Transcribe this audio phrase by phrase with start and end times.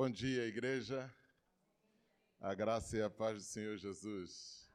[0.00, 1.14] Bom dia, igreja.
[2.40, 4.66] A graça e a paz do Senhor Jesus.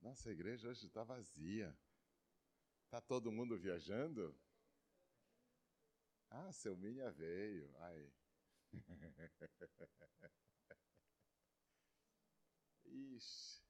[0.00, 1.76] Nossa, a igreja hoje está vazia.
[2.84, 4.32] Está todo mundo viajando?
[6.30, 7.68] Ah, seu Minha veio.
[7.80, 8.12] Ai.
[12.86, 13.60] Ixi.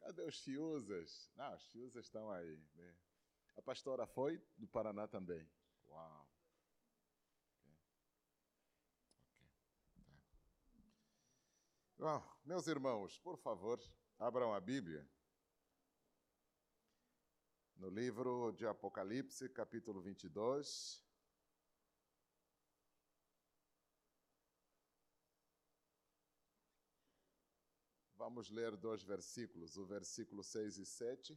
[0.00, 1.30] Cadê os fiusas?
[1.36, 2.60] Não, os fiusas estão aí.
[2.74, 2.96] Né?
[3.54, 5.48] A pastora foi do Paraná também.
[5.86, 6.17] Uau.
[12.00, 13.76] Bom, meus irmãos, por favor,
[14.20, 15.04] abram a Bíblia.
[17.74, 21.04] No livro de Apocalipse, capítulo 22.
[28.14, 31.36] Vamos ler dois versículos, o versículo 6 e 7.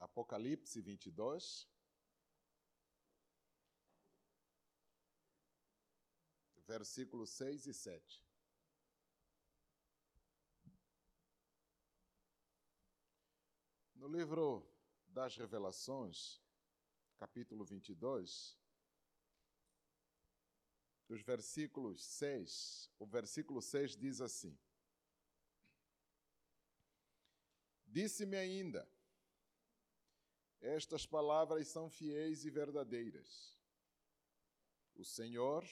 [0.00, 1.72] Apocalipse 22.
[6.66, 8.24] Versículos 6 e 7.
[13.94, 14.66] No livro
[15.08, 16.42] das Revelações,
[17.16, 18.58] capítulo 22,
[21.08, 24.58] dos versículos 6, o versículo 6 diz assim:
[27.86, 28.88] Disse-me ainda,
[30.60, 33.56] estas palavras são fiéis e verdadeiras.
[34.94, 35.64] O Senhor,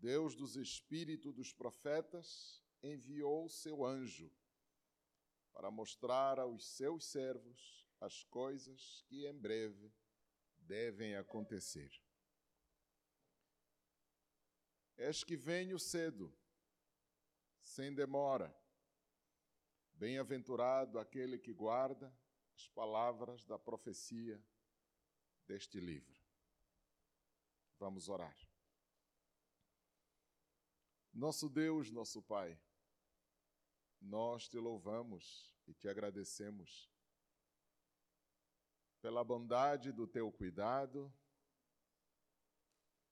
[0.00, 4.32] Deus dos espíritos dos profetas enviou seu anjo
[5.52, 9.92] para mostrar aos seus servos as coisas que em breve
[10.56, 11.90] devem acontecer.
[14.96, 16.32] És que venho cedo,
[17.60, 18.56] sem demora.
[19.94, 22.16] Bem-aventurado aquele que guarda
[22.54, 24.40] as palavras da profecia
[25.44, 26.22] deste livro.
[27.80, 28.47] Vamos orar.
[31.18, 32.56] Nosso Deus, nosso Pai,
[34.00, 36.88] nós te louvamos e te agradecemos
[39.02, 41.12] pela bondade do teu cuidado,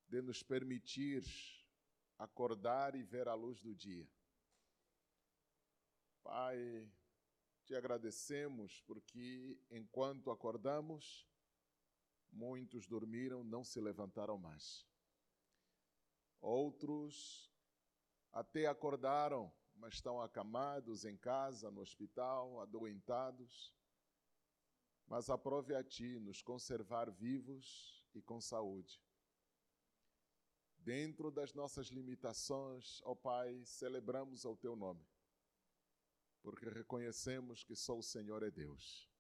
[0.07, 1.25] de nos permitir
[2.17, 4.09] acordar e ver a luz do dia.
[6.23, 6.89] Pai,
[7.65, 11.29] te agradecemos porque enquanto acordamos,
[12.31, 14.87] muitos dormiram, não se levantaram mais.
[16.41, 17.56] Outros
[18.37, 23.75] até acordaram, mas estão acamados em casa, no hospital, adoentados.
[25.07, 29.03] Mas aprove a Ti nos conservar vivos e com saúde.
[30.77, 35.09] Dentro das nossas limitações, ó Pai, celebramos ao Teu nome,
[36.43, 39.11] porque reconhecemos que só o Senhor é Deus.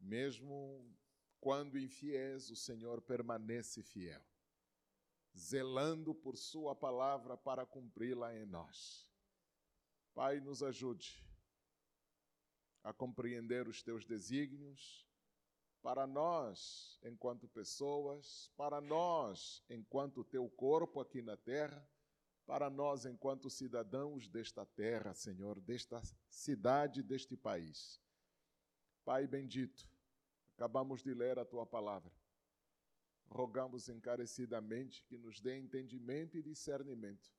[0.00, 0.92] Mesmo
[1.40, 4.31] quando infiéis, o Senhor permanece fiel
[5.36, 9.08] zelando por Sua palavra para cumpri-la em nós.
[10.14, 11.24] Pai, nos ajude
[12.82, 15.08] a compreender os Teus desígnios
[15.80, 21.88] para nós, enquanto pessoas, para nós, enquanto Teu corpo aqui na terra,
[22.46, 28.00] para nós, enquanto cidadãos desta terra, Senhor, desta cidade, deste país.
[29.04, 29.88] Pai bendito,
[30.54, 32.21] acabamos de ler a Tua palavra
[33.32, 37.32] rogamos encarecidamente que nos dê entendimento e discernimento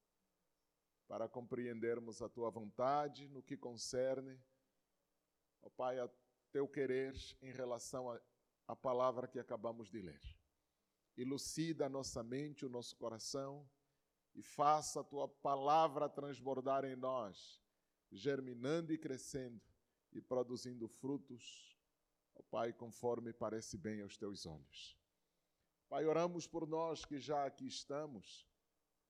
[1.08, 4.42] para compreendermos a tua vontade no que concerne,
[5.62, 6.10] ó Pai, a
[6.52, 8.10] teu querer em relação
[8.68, 10.22] à palavra que acabamos de ler.
[11.16, 13.70] Elucida a nossa mente, o nosso coração
[14.34, 17.62] e faça a tua palavra transbordar em nós,
[18.12, 19.62] germinando e crescendo
[20.12, 21.78] e produzindo frutos,
[22.34, 25.03] ó Pai, conforme parece bem aos teus olhos.
[25.94, 28.48] Pai, oramos por nós que já aqui estamos,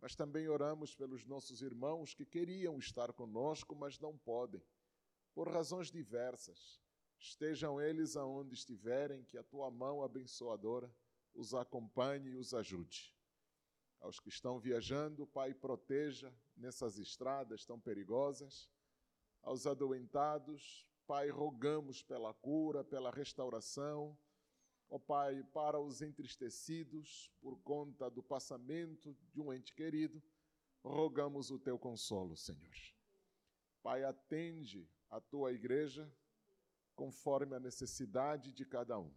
[0.02, 4.62] mas também oramos pelos nossos irmãos que queriam estar conosco, mas não podem,
[5.34, 6.82] por razões diversas.
[7.18, 10.94] Estejam eles aonde estiverem, que a tua mão abençoadora
[11.34, 13.16] os acompanhe e os ajude.
[14.02, 18.70] Aos que estão viajando, Pai, proteja nessas estradas tão perigosas.
[19.42, 24.18] Aos adoentados, Pai, rogamos pela cura, pela restauração
[24.94, 30.22] ó Pai, para os entristecidos por conta do passamento de um ente querido,
[30.84, 32.75] rogamos o teu consolo, Senhor.
[33.81, 36.07] Pai, atende a tua igreja
[36.95, 39.12] conforme a necessidade de cada um,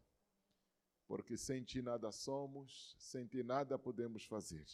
[1.07, 4.67] porque sem ti nada somos, sem ti nada podemos fazer.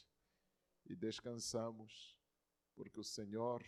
[0.87, 2.16] E descansamos,
[2.76, 3.60] porque o Senhor,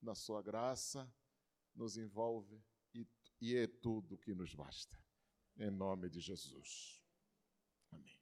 [0.00, 1.06] na sua graça,
[1.74, 2.64] nos envolve
[2.94, 3.06] e,
[3.42, 5.11] e é tudo que nos basta.
[5.56, 7.02] Em nome de Jesus.
[7.92, 8.18] Amém.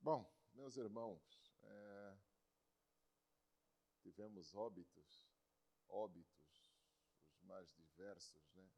[0.00, 2.18] Bom, meus irmãos, é,
[3.98, 5.26] tivemos óbitos,
[5.88, 6.64] óbitos,
[7.34, 8.70] os mais diversos, né?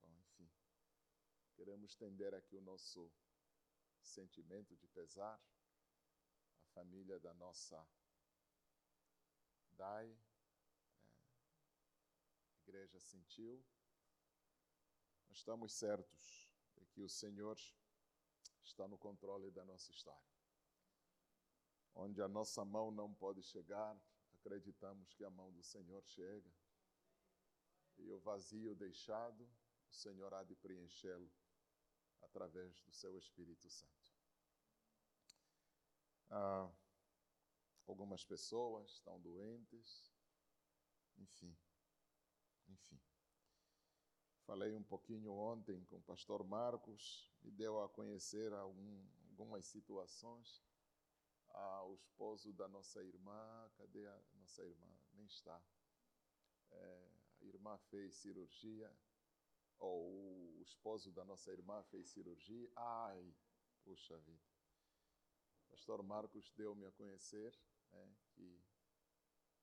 [0.00, 0.50] Bom, enfim,
[1.54, 3.12] queremos estender aqui o nosso
[4.02, 5.38] sentimento de pesar,
[6.58, 7.86] a família da nossa
[9.76, 10.16] Dai, né?
[12.52, 13.64] a igreja sentiu.
[15.28, 17.58] Nós estamos certos de que o Senhor
[18.64, 20.32] está no controle da nossa história.
[21.94, 23.96] Onde a nossa mão não pode chegar,
[24.32, 26.50] acreditamos que a mão do Senhor chega.
[27.98, 29.48] E o vazio deixado,
[29.88, 31.30] o Senhor há de preenchê-lo
[32.22, 34.12] através do seu Espírito Santo.
[36.30, 36.68] Ah,
[37.86, 40.12] algumas pessoas estão doentes,
[41.16, 41.56] enfim,
[42.68, 43.00] enfim.
[44.46, 50.62] Falei um pouquinho ontem com o pastor Marcos, me deu a conhecer algum, algumas situações.
[51.48, 54.88] Ah, o esposo da nossa irmã, cadê a nossa irmã?
[55.12, 55.62] Nem está.
[56.72, 57.10] É,
[57.40, 58.90] a irmã fez cirurgia,
[59.78, 62.70] ou o esposo da nossa irmã fez cirurgia.
[62.76, 63.34] Ai,
[63.82, 64.54] puxa vida.
[65.70, 67.54] Pastor Marcos deu-me a conhecer
[67.94, 68.62] né, que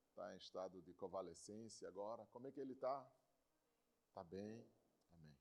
[0.09, 2.25] está em estado de convalescência agora.
[2.27, 3.09] Como é que ele está?
[4.07, 4.67] Está bem?
[5.11, 5.37] Amém.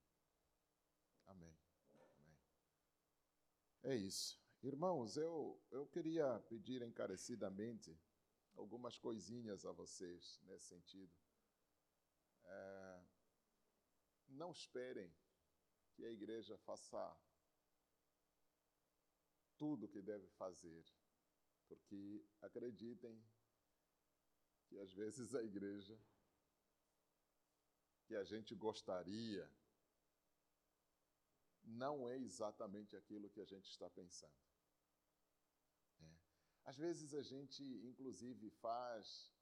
[1.26, 1.58] Amém.
[1.94, 2.38] Amém.
[3.82, 4.40] É isso.
[4.62, 7.98] Irmãos, eu, eu queria pedir encarecidamente
[8.54, 11.12] algumas coisinhas a vocês nesse sentido.
[12.44, 13.04] É,
[14.28, 15.10] não esperem
[15.94, 17.16] que a igreja faça
[19.56, 20.84] tudo o que deve fazer,
[21.70, 23.16] porque acreditem
[24.66, 25.96] que às vezes a igreja
[28.06, 29.48] que a gente gostaria
[31.62, 34.40] não é exatamente aquilo que a gente está pensando.
[36.00, 36.12] É.
[36.64, 39.32] Às vezes a gente, inclusive, faz.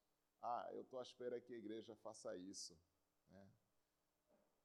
[0.42, 2.78] Ah, eu estou à espera que a igreja faça isso.
[3.30, 3.50] Né?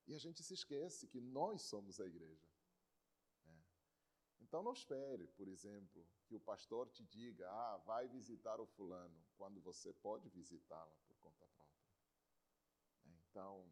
[0.08, 2.53] E a gente se esquece que nós somos a igreja.
[4.54, 9.26] Então não espere, por exemplo, que o pastor te diga: ah, vai visitar o fulano,
[9.36, 11.90] quando você pode visitá-la por conta própria.
[13.06, 13.18] Né?
[13.32, 13.68] Então,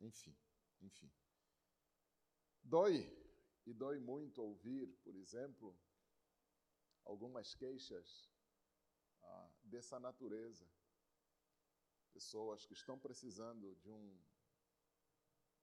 [0.00, 0.36] enfim,
[0.80, 1.08] enfim.
[2.60, 3.08] Dói,
[3.64, 5.78] e dói muito ouvir, por exemplo,
[7.04, 8.28] algumas queixas
[9.22, 10.68] ah, dessa natureza.
[12.12, 14.18] Pessoas que estão precisando de um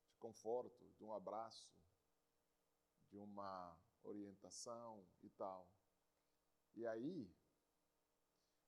[0.08, 1.83] de conforto, de um abraço,
[3.14, 5.70] de uma orientação e tal.
[6.76, 7.32] E aí,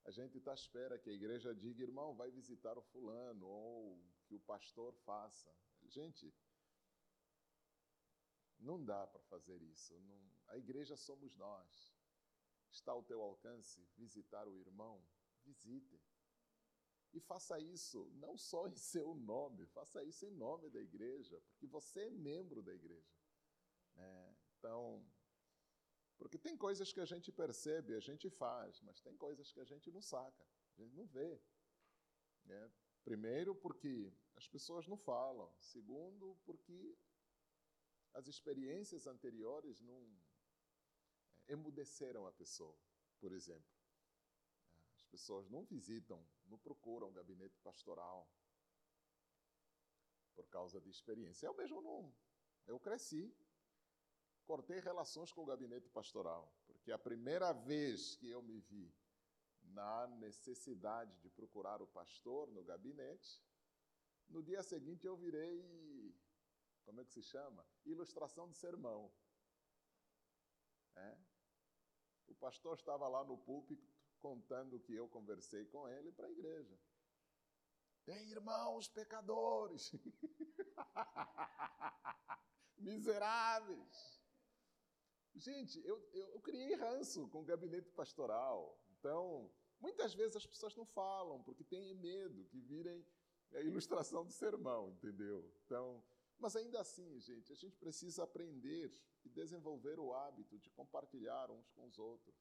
[0.03, 3.99] a gente está à espera que a igreja diga, irmão, vai visitar o fulano, ou
[4.27, 5.51] que o pastor faça.
[5.87, 6.31] Gente,
[8.59, 9.99] não dá para fazer isso.
[10.01, 11.91] Não, a igreja somos nós.
[12.69, 15.03] Está ao teu alcance visitar o irmão?
[15.43, 15.99] Visite.
[17.13, 21.65] E faça isso não só em seu nome, faça isso em nome da igreja, porque
[21.65, 23.14] você é membro da igreja.
[23.95, 24.35] Né?
[24.57, 25.05] Então,
[26.17, 29.65] porque tem coisas que a gente percebe, a gente faz, mas tem coisas que a
[29.65, 30.45] gente não saca,
[30.77, 31.41] a gente não vê.
[32.45, 32.71] Né?
[33.03, 35.53] Primeiro, porque as pessoas não falam.
[35.59, 36.97] Segundo, porque
[38.13, 40.01] as experiências anteriores não
[41.47, 42.77] é, emudeceram a pessoa,
[43.19, 43.75] por exemplo.
[44.95, 48.27] As pessoas não visitam, não procuram gabinete pastoral
[50.33, 51.45] por causa de experiência.
[51.45, 52.13] Eu mesmo não.
[52.65, 53.33] Eu cresci
[54.45, 58.93] cortei relações com o gabinete pastoral, porque a primeira vez que eu me vi
[59.63, 63.43] na necessidade de procurar o pastor no gabinete,
[64.29, 66.15] no dia seguinte eu virei,
[66.83, 67.65] como é que se chama?
[67.85, 69.11] Ilustração de sermão.
[70.95, 71.17] É?
[72.27, 76.79] O pastor estava lá no púlpito contando que eu conversei com ele para a igreja.
[78.05, 79.91] Tem irmãos pecadores,
[82.77, 84.14] miseráveis,
[85.35, 88.79] Gente, eu, eu, eu criei ranço com o gabinete pastoral.
[88.97, 93.05] Então, muitas vezes as pessoas não falam porque têm medo que virem
[93.53, 95.51] a ilustração do sermão, entendeu?
[95.65, 96.03] Então,
[96.37, 98.91] mas ainda assim, gente, a gente precisa aprender
[99.23, 102.35] e desenvolver o hábito de compartilhar uns com os outros.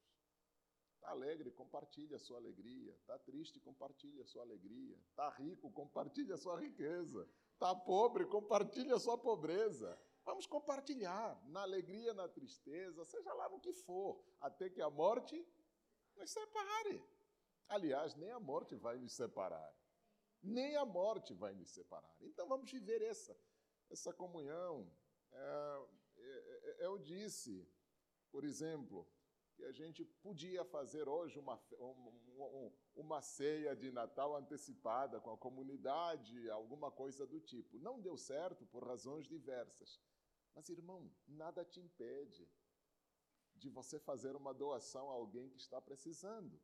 [0.94, 2.92] Está alegre, compartilhe a sua alegria.
[2.94, 4.96] Está triste, compartilhe a sua alegria.
[5.10, 7.28] Está rico, compartilhe a sua riqueza.
[7.52, 9.98] Está pobre, compartilhe a sua pobreza.
[10.24, 15.46] Vamos compartilhar na alegria, na tristeza, seja lá no que for, até que a morte
[16.16, 17.04] nos separe.
[17.68, 19.74] Aliás, nem a morte vai nos separar.
[20.42, 22.14] Nem a morte vai nos separar.
[22.20, 23.36] Então vamos viver essa,
[23.90, 24.90] essa comunhão.
[25.32, 27.66] É, é, é eu disse,
[28.30, 29.06] por exemplo,
[29.54, 31.60] que a gente podia fazer hoje uma,
[32.94, 37.78] uma, ceia de Natal antecipada com a comunidade, alguma coisa do tipo.
[37.78, 40.00] Não deu certo por razões diversas.
[40.54, 42.48] Mas, irmão, nada te impede
[43.54, 46.60] de você fazer uma doação a alguém que está precisando.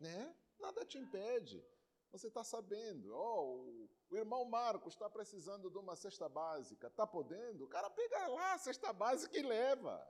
[0.00, 0.36] Né?
[0.58, 1.64] Nada te impede.
[2.10, 7.64] Você está sabendo, oh, o irmão Marco está precisando de uma cesta básica, está podendo?
[7.64, 10.06] O cara pega lá a cesta básica e leva.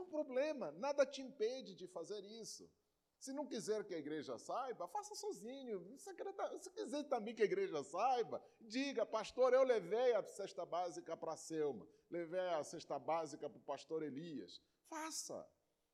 [0.00, 0.70] Qual o problema?
[0.72, 2.70] Nada te impede de fazer isso.
[3.18, 5.98] Se não quiser que a igreja saiba, faça sozinho.
[5.98, 11.32] Se quiser também que a igreja saiba, diga, pastor, eu levei a cesta básica para
[11.32, 14.60] a Selma, levei a cesta básica para o pastor Elias.
[14.88, 15.46] Faça.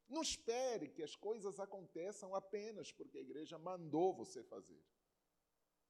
[0.08, 4.80] Não espere que as coisas aconteçam apenas porque a igreja mandou você fazer.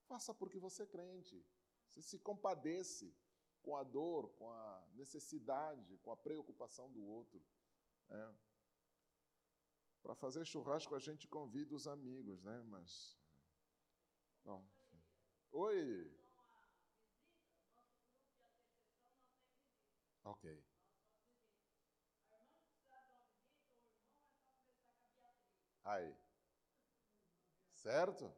[0.07, 1.45] Faça porque você é crente.
[1.91, 3.15] Você se compadece
[3.61, 7.45] com a dor, com a necessidade, com a preocupação do outro.
[8.11, 8.35] É.
[10.03, 12.63] Para fazer churrasco a gente convida os amigos, né?
[12.65, 13.19] Mas.
[14.45, 14.65] Bom.
[15.51, 16.17] Oi!
[20.25, 20.65] Ok.
[25.85, 26.17] Aí.
[27.73, 28.33] Certo?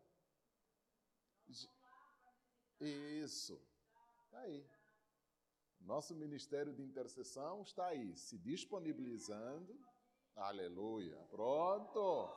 [2.80, 3.60] Isso.
[4.26, 4.77] Está aí.
[5.88, 9.74] Nosso ministério de intercessão está aí, se disponibilizando.
[10.36, 11.16] Aleluia.
[11.30, 12.30] Pronto.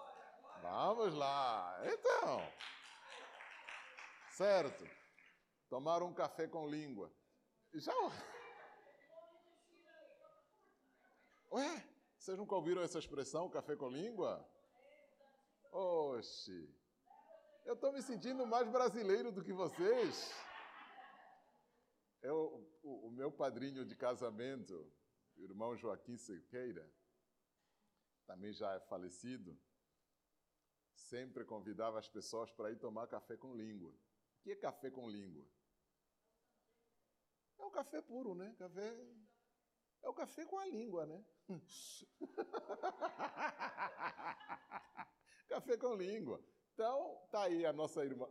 [0.62, 1.77] Vamos lá.
[1.84, 2.39] Então.
[4.29, 4.86] Certo.
[5.67, 7.12] Tomar um café com língua.
[7.74, 7.93] Já.
[11.51, 11.86] Ué,
[12.17, 14.50] vocês nunca ouviram essa expressão, café com língua?
[15.74, 16.74] Oxe.
[17.65, 20.34] Eu estou me sentindo mais brasileiro do que vocês.
[22.22, 24.92] Eu, o, o meu padrinho de casamento,
[25.36, 26.88] o irmão Joaquim Sequeira,
[28.25, 29.60] também já é falecido,
[30.94, 33.92] sempre convidava as pessoas para ir tomar café com língua.
[33.92, 35.46] O que é café com língua?
[37.58, 38.56] É o café puro, né?
[38.58, 38.96] Café
[40.01, 41.24] é o café com a língua, né?
[45.48, 46.44] café com língua.
[46.74, 48.28] Então, tá aí a nossa irmã.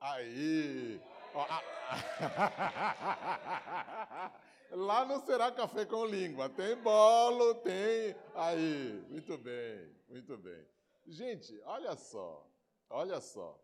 [0.00, 1.00] Aí.
[4.70, 6.48] Lá não será café com língua.
[6.50, 8.14] Tem bolo, tem.
[8.34, 9.04] Aí.
[9.08, 10.66] Muito bem, muito bem.
[11.06, 12.46] Gente, olha só.
[12.90, 13.58] Olha só.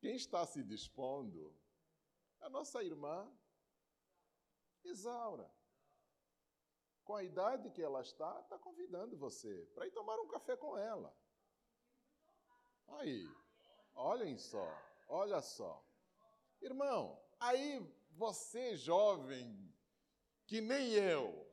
[0.00, 1.54] Quem está se dispondo
[2.40, 3.30] é a nossa irmã
[4.84, 5.50] Isaura.
[7.04, 10.78] Com a idade que ela está, está convidando você para ir tomar um café com
[10.78, 11.14] ela.
[12.88, 13.28] Aí,
[13.94, 14.66] olhem só,
[15.08, 15.84] olha só.
[16.60, 19.72] Irmão, aí você jovem,
[20.46, 21.50] que nem eu,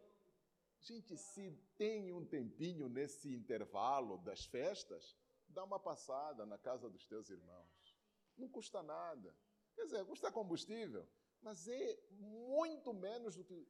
[0.81, 5.15] gente, se tem um tempinho nesse intervalo das festas,
[5.47, 7.97] dá uma passada na casa dos teus irmãos.
[8.35, 9.35] Não custa nada.
[9.75, 11.07] Quer dizer, custa combustível,
[11.41, 13.67] mas é muito menos do que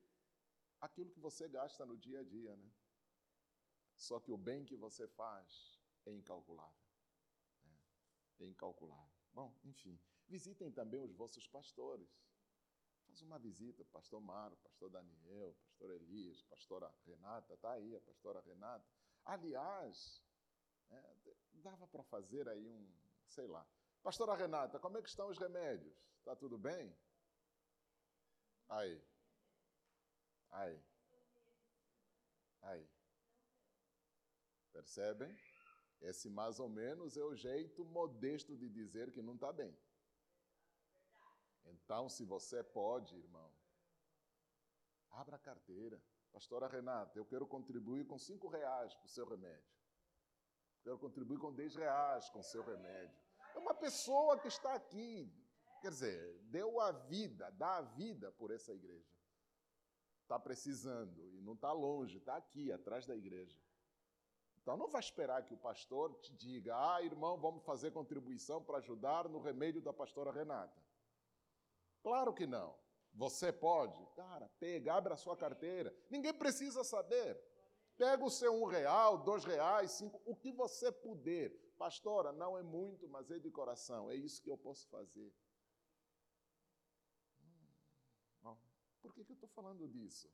[0.80, 2.72] aquilo que você gasta no dia a dia, né?
[3.96, 6.88] Só que o bem que você faz é incalculável.
[7.64, 7.78] Né?
[8.40, 9.18] É incalculável.
[9.34, 10.00] Bom, enfim.
[10.28, 12.10] Visitem também os vossos pastores.
[13.06, 18.42] Faz uma visita, pastor Maro, pastor Daniel, pastor Elias, pastora Renata, está aí a pastora
[18.42, 18.86] Renata.
[19.24, 20.22] Aliás,
[20.90, 21.16] é,
[21.54, 22.88] dava para fazer aí um,
[23.28, 23.66] sei lá.
[24.04, 25.96] Pastora Renata, como é que estão os remédios?
[26.20, 26.94] Está tudo bem?
[28.68, 29.02] Aí.
[30.52, 30.84] Aí.
[32.62, 32.90] Aí.
[34.74, 35.36] Percebem?
[36.02, 39.76] Esse mais ou menos é o jeito modesto de dizer que não está bem.
[41.72, 43.52] Então, se você pode, irmão,
[45.12, 46.02] abra a carteira.
[46.32, 49.78] Pastora Renata, eu quero contribuir com cinco reais para o seu remédio.
[50.84, 53.18] Quero contribuir com dez reais com o seu remédio.
[53.56, 55.34] É uma pessoa que está aqui,
[55.82, 59.18] quer dizer, deu a vida, dá a vida por essa igreja.
[60.22, 63.60] Está precisando e não está longe, está aqui, atrás da igreja.
[64.62, 68.80] Então não vai esperar que o pastor te diga, ah, irmão, vamos fazer contribuição para
[68.80, 70.82] ajudar no remédio da pastora Renata.
[72.08, 72.74] Claro que não.
[73.16, 74.06] Você pode?
[74.16, 75.94] Cara, pega, abre a sua carteira.
[76.10, 77.38] Ninguém precisa saber.
[77.98, 81.50] Pega o seu um real, dois reais, cinco, o que você puder.
[81.78, 84.10] Pastora, não é muito, mas é de coração.
[84.10, 85.34] É isso que eu posso fazer.
[87.42, 87.68] Hum,
[88.42, 88.58] bom,
[89.02, 90.32] por que, que eu estou falando disso?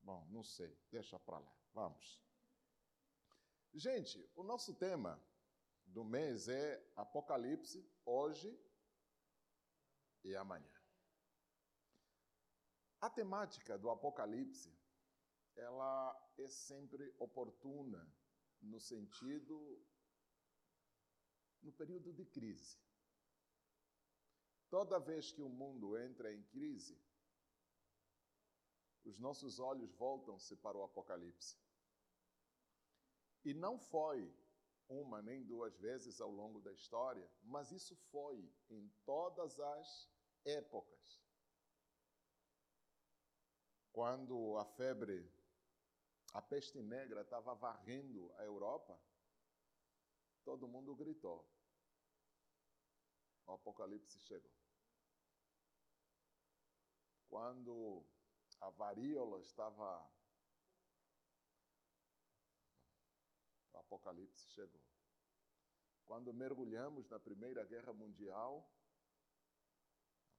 [0.00, 0.78] Bom, não sei.
[0.92, 1.52] Deixa para lá.
[1.74, 2.22] Vamos.
[3.74, 5.20] Gente, o nosso tema
[5.86, 8.56] do mês é Apocalipse, hoje
[10.26, 10.76] e amanhã.
[13.00, 14.76] A temática do Apocalipse,
[15.54, 18.06] ela é sempre oportuna
[18.60, 19.80] no sentido
[21.62, 22.78] no período de crise.
[24.68, 26.98] Toda vez que o mundo entra em crise,
[29.04, 31.56] os nossos olhos voltam-se para o Apocalipse.
[33.44, 34.34] E não foi
[34.88, 40.15] uma nem duas vezes ao longo da história, mas isso foi em todas as
[40.46, 41.20] épocas.
[43.92, 45.30] Quando a febre,
[46.32, 48.98] a peste negra estava varrendo a Europa,
[50.44, 51.44] todo mundo gritou.
[53.46, 54.52] O Apocalipse chegou.
[57.28, 58.04] Quando
[58.60, 60.08] a varíola estava
[63.72, 64.82] o Apocalipse chegou.
[66.04, 68.68] Quando mergulhamos na Primeira Guerra Mundial,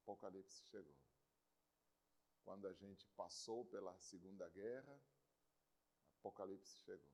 [0.08, 0.96] Apocalipse chegou.
[2.46, 4.98] Quando a gente passou pela Segunda Guerra,
[6.20, 7.12] Apocalipse chegou.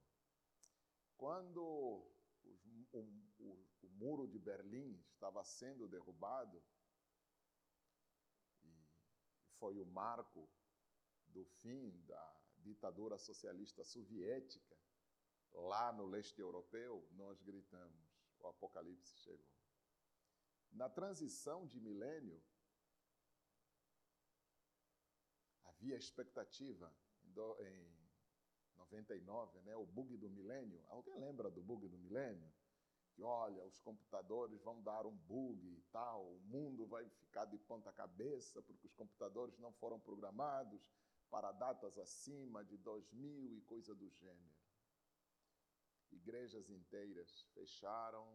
[1.18, 1.60] Quando
[2.44, 3.00] o,
[3.40, 6.64] o, o muro de Berlim estava sendo derrubado,
[8.62, 8.88] e
[9.58, 10.48] foi o marco
[11.26, 14.78] do fim da ditadura socialista soviética,
[15.52, 18.08] lá no leste europeu, nós gritamos:
[18.40, 19.52] o apocalipse chegou.
[20.72, 22.40] Na transição de milênio,
[25.84, 26.90] havia expectativa
[27.60, 27.93] em
[28.78, 30.82] 99, né, o bug do milênio.
[30.88, 32.50] Alguém lembra do bug do milênio?
[33.13, 37.58] Que olha, os computadores vão dar um bug e tal, o mundo vai ficar de
[37.58, 40.89] ponta cabeça porque os computadores não foram programados
[41.30, 44.56] para datas acima de 2000 e coisa do gênero.
[46.12, 48.26] Igrejas inteiras fecharam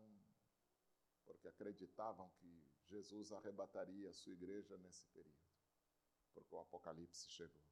[1.24, 5.47] porque acreditavam que Jesus arrebataria a sua igreja nesse período,
[6.40, 7.62] porque o Apocalipse chegou.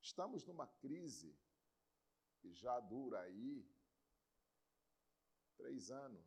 [0.00, 1.36] Estamos numa crise
[2.38, 3.66] que já dura aí
[5.56, 6.26] três anos,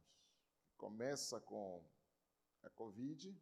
[0.78, 1.84] começa com
[2.62, 3.36] a Covid,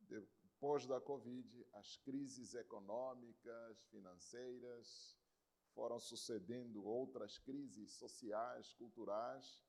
[0.00, 5.18] depois da Covid, as crises econômicas, financeiras,
[5.74, 9.64] foram sucedendo outras crises sociais, culturais.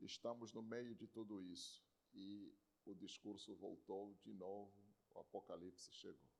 [0.00, 1.82] Estamos no meio de tudo isso.
[2.12, 2.52] E
[2.84, 4.72] o discurso voltou de novo,
[5.18, 6.30] o Apocalipse chegou.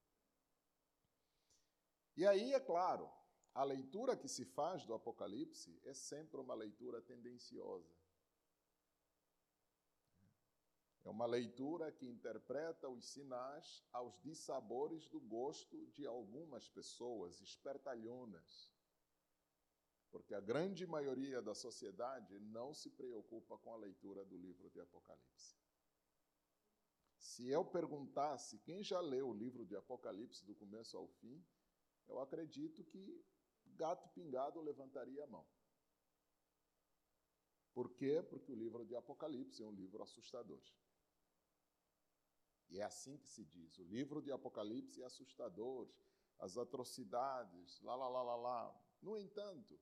[2.17, 3.11] E aí, é claro,
[3.55, 7.93] a leitura que se faz do Apocalipse é sempre uma leitura tendenciosa.
[11.05, 18.71] É uma leitura que interpreta os sinais aos dissabores do gosto de algumas pessoas espertalhonas.
[20.11, 24.81] Porque a grande maioria da sociedade não se preocupa com a leitura do livro de
[24.81, 25.57] Apocalipse.
[27.29, 31.45] Se eu perguntasse quem já leu o livro de Apocalipse do começo ao fim,
[32.09, 33.23] eu acredito que
[33.67, 35.47] gato pingado levantaria a mão.
[37.75, 38.23] Por quê?
[38.23, 40.63] Porque o livro de Apocalipse é um livro assustador.
[42.71, 43.79] E é assim que se diz.
[43.79, 45.87] O livro de Apocalipse é assustador,
[46.39, 48.83] as atrocidades, lá, lá, lá, lá, lá.
[49.03, 49.79] No entanto,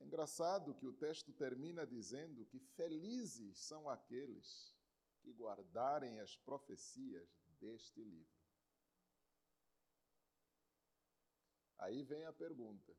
[0.00, 4.76] é engraçado que o texto termina dizendo que felizes são aqueles
[5.18, 7.28] que guardarem as profecias
[7.60, 8.38] deste livro.
[11.78, 12.96] Aí vem a pergunta: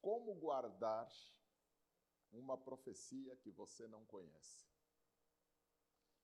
[0.00, 1.10] como guardar
[2.32, 4.66] uma profecia que você não conhece?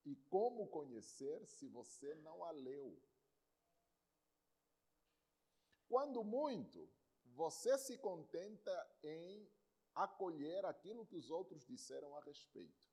[0.04, 3.00] E como conhecer se você não a leu?
[5.86, 6.90] Quando muito,
[7.24, 9.50] você se contenta em
[9.94, 12.87] acolher aquilo que os outros disseram a respeito.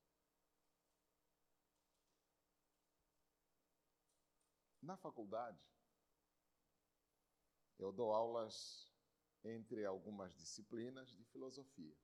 [4.86, 5.60] Na faculdade,
[7.80, 8.94] eu dou aulas
[9.44, 11.98] entre algumas disciplinas de filosofia.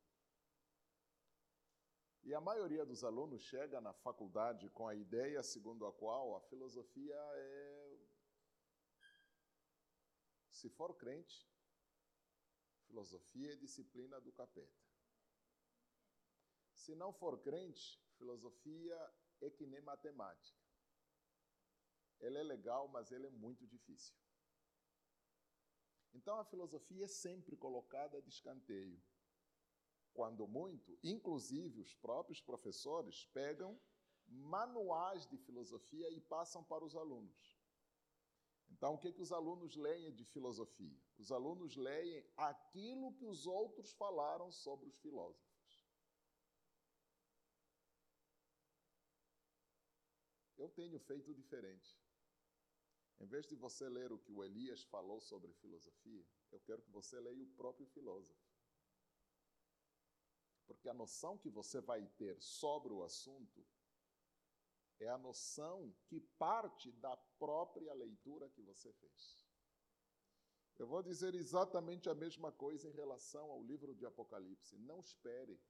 [2.24, 6.42] E a maioria dos alunos chega na faculdade com a ideia segundo a qual a
[6.42, 8.00] filosofia é.
[10.50, 11.48] Se for crente,
[12.88, 14.82] filosofia é disciplina do capeta.
[16.74, 20.61] Se não for crente, filosofia é que nem matemática.
[22.22, 24.16] Ela é legal, mas ela é muito difícil.
[26.14, 29.02] Então a filosofia é sempre colocada de escanteio.
[30.14, 33.80] Quando muito, inclusive os próprios professores pegam
[34.28, 37.60] manuais de filosofia e passam para os alunos.
[38.70, 40.98] Então, o que, que os alunos leem de filosofia?
[41.18, 45.86] Os alunos leem aquilo que os outros falaram sobre os filósofos.
[50.58, 52.01] Eu tenho feito diferente.
[53.22, 56.90] Em vez de você ler o que o Elias falou sobre filosofia, eu quero que
[56.90, 58.50] você leia o próprio filósofo.
[60.66, 63.64] Porque a noção que você vai ter sobre o assunto
[65.00, 69.46] é a noção que parte da própria leitura que você fez.
[70.80, 74.80] Eu vou dizer exatamente a mesma coisa em relação ao livro de Apocalipse.
[74.80, 75.62] Não espere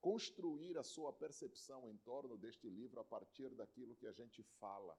[0.00, 4.98] construir a sua percepção em torno deste livro a partir daquilo que a gente fala.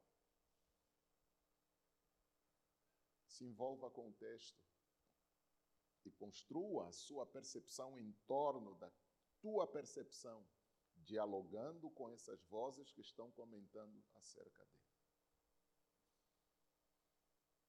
[3.39, 4.61] Se envolva com o texto
[6.03, 8.91] e construa a sua percepção em torno da
[9.39, 10.45] tua percepção,
[10.97, 14.77] dialogando com essas vozes que estão comentando acerca dele.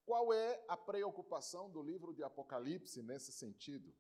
[0.04, 3.94] Qual é a preocupação do livro de Apocalipse nesse sentido?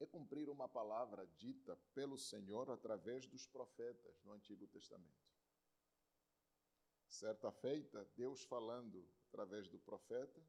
[0.00, 5.24] é cumprir uma palavra dita pelo Senhor através dos profetas no Antigo Testamento.
[7.06, 10.40] Certa feita, Deus falando através do profeta,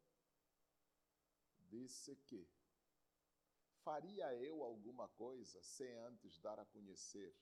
[1.57, 2.47] disse que
[3.83, 7.35] faria eu alguma coisa sem antes dar a conhecer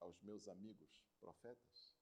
[0.00, 1.94] aos meus amigos profetas?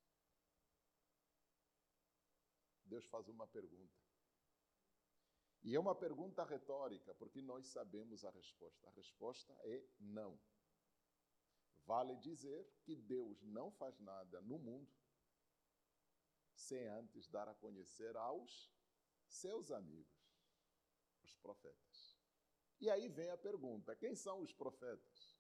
[2.87, 4.01] Deus faz uma pergunta.
[5.63, 8.89] E é uma pergunta retórica, porque nós sabemos a resposta.
[8.89, 10.41] A resposta é não.
[11.85, 14.91] Vale dizer que Deus não faz nada no mundo
[16.63, 18.73] sem antes dar a conhecer aos
[19.27, 20.33] seus amigos,
[21.23, 22.19] os profetas.
[22.81, 25.39] E aí vem a pergunta: quem são os profetas?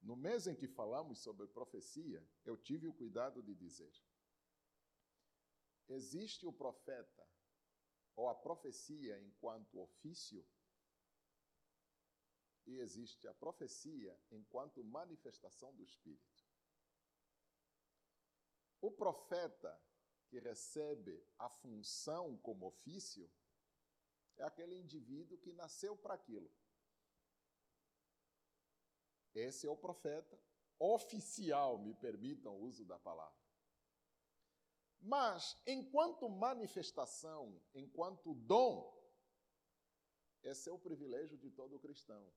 [0.00, 3.92] No mês em que falamos sobre profecia, eu tive o cuidado de dizer:
[5.88, 7.26] existe o profeta
[8.14, 10.46] ou a profecia enquanto ofício,
[12.66, 16.35] e existe a profecia enquanto manifestação do Espírito.
[18.86, 19.82] O profeta
[20.28, 23.28] que recebe a função como ofício
[24.36, 26.48] é aquele indivíduo que nasceu para aquilo.
[29.34, 30.40] Esse é o profeta
[30.78, 33.44] oficial, me permitam o uso da palavra.
[35.00, 38.96] Mas, enquanto manifestação, enquanto dom,
[40.44, 42.32] esse é o privilégio de todo cristão.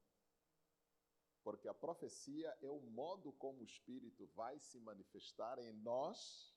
[1.49, 6.55] Porque a profecia é o modo como o Espírito vai se manifestar em nós,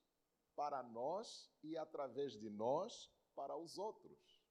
[0.54, 4.44] para nós e através de nós para os outros.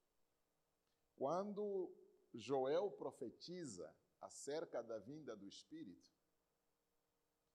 [1.16, 1.96] Quando
[2.34, 6.12] Joel profetiza acerca da vinda do Espírito,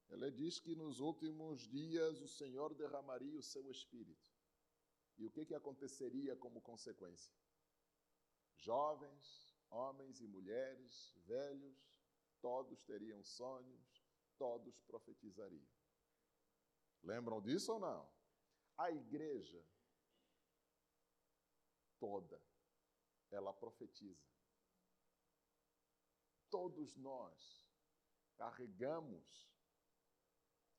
[0.09, 4.31] ela diz que nos últimos dias o Senhor derramaria o seu espírito.
[5.19, 7.35] E o que, que aconteceria como consequência?
[8.55, 11.96] Jovens, homens e mulheres, velhos,
[12.47, 14.07] todos teriam sonhos,
[14.39, 15.67] todos profetizariam.
[17.03, 18.09] Lembram disso ou não?
[18.79, 19.67] A igreja
[21.99, 22.41] toda,
[23.33, 24.31] ela profetiza.
[26.49, 27.69] Todos nós
[28.37, 29.51] carregamos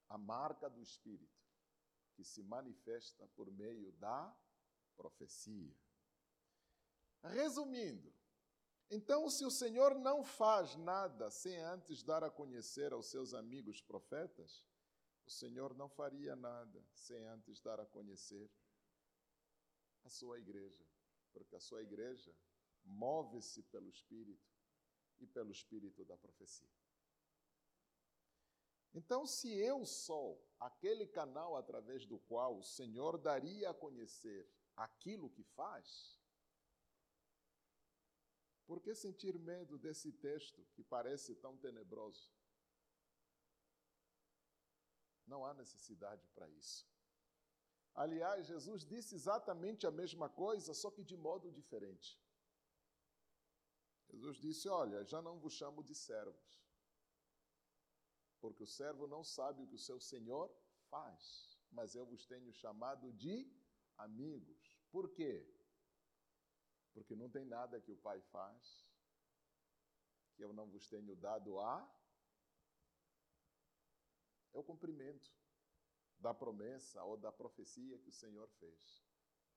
[0.08, 1.44] a marca do Espírito,
[2.14, 4.34] que se manifesta por meio da
[4.96, 5.78] profecia.
[7.24, 8.17] Resumindo,
[8.90, 13.82] então, se o Senhor não faz nada sem antes dar a conhecer aos seus amigos
[13.82, 14.66] profetas,
[15.26, 18.50] o Senhor não faria nada sem antes dar a conhecer
[20.06, 20.86] a sua igreja,
[21.34, 22.34] porque a sua igreja
[22.86, 24.50] move-se pelo Espírito
[25.20, 26.72] e pelo Espírito da profecia.
[28.94, 35.30] Então, se eu sou aquele canal através do qual o Senhor daria a conhecer aquilo
[35.30, 36.17] que faz,
[38.68, 42.30] por que sentir medo desse texto que parece tão tenebroso?
[45.26, 46.86] Não há necessidade para isso.
[47.94, 52.22] Aliás, Jesus disse exatamente a mesma coisa, só que de modo diferente.
[54.10, 56.62] Jesus disse: Olha, já não vos chamo de servos,
[58.40, 60.54] porque o servo não sabe o que o seu senhor
[60.90, 63.50] faz, mas eu vos tenho chamado de
[63.98, 64.78] amigos.
[64.92, 65.46] Por quê?
[66.98, 68.90] Porque não tem nada que o Pai faz
[70.36, 71.88] que eu não vos tenho dado a
[74.52, 75.32] é o cumprimento
[76.18, 79.06] da promessa ou da profecia que o Senhor fez.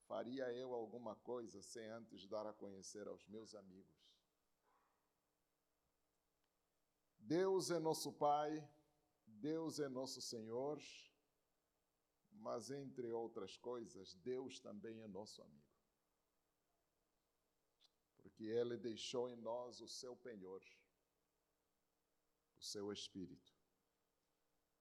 [0.07, 3.99] Faria eu alguma coisa sem antes dar a conhecer aos meus amigos?
[7.17, 8.53] Deus é nosso Pai,
[9.27, 10.79] Deus é nosso Senhor,
[12.33, 15.70] Mas, entre outras coisas, Deus também é nosso amigo.
[18.41, 20.63] Porque Ele deixou em nós o seu penhor,
[22.59, 23.53] o seu espírito,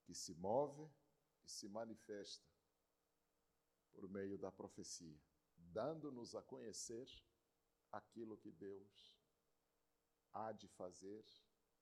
[0.02, 0.90] que se move
[1.44, 2.48] e se manifesta
[3.92, 5.20] por meio da profecia,
[5.58, 7.06] dando-nos a conhecer
[7.92, 9.14] aquilo que Deus
[10.32, 11.22] há de fazer,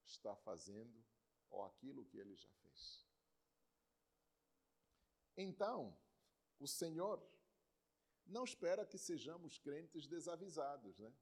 [0.03, 1.01] está fazendo,
[1.49, 3.07] ou aquilo que ele já fez.
[5.37, 5.97] Então,
[6.59, 7.25] o Senhor
[8.25, 11.15] não espera que sejamos crentes desavisados, né?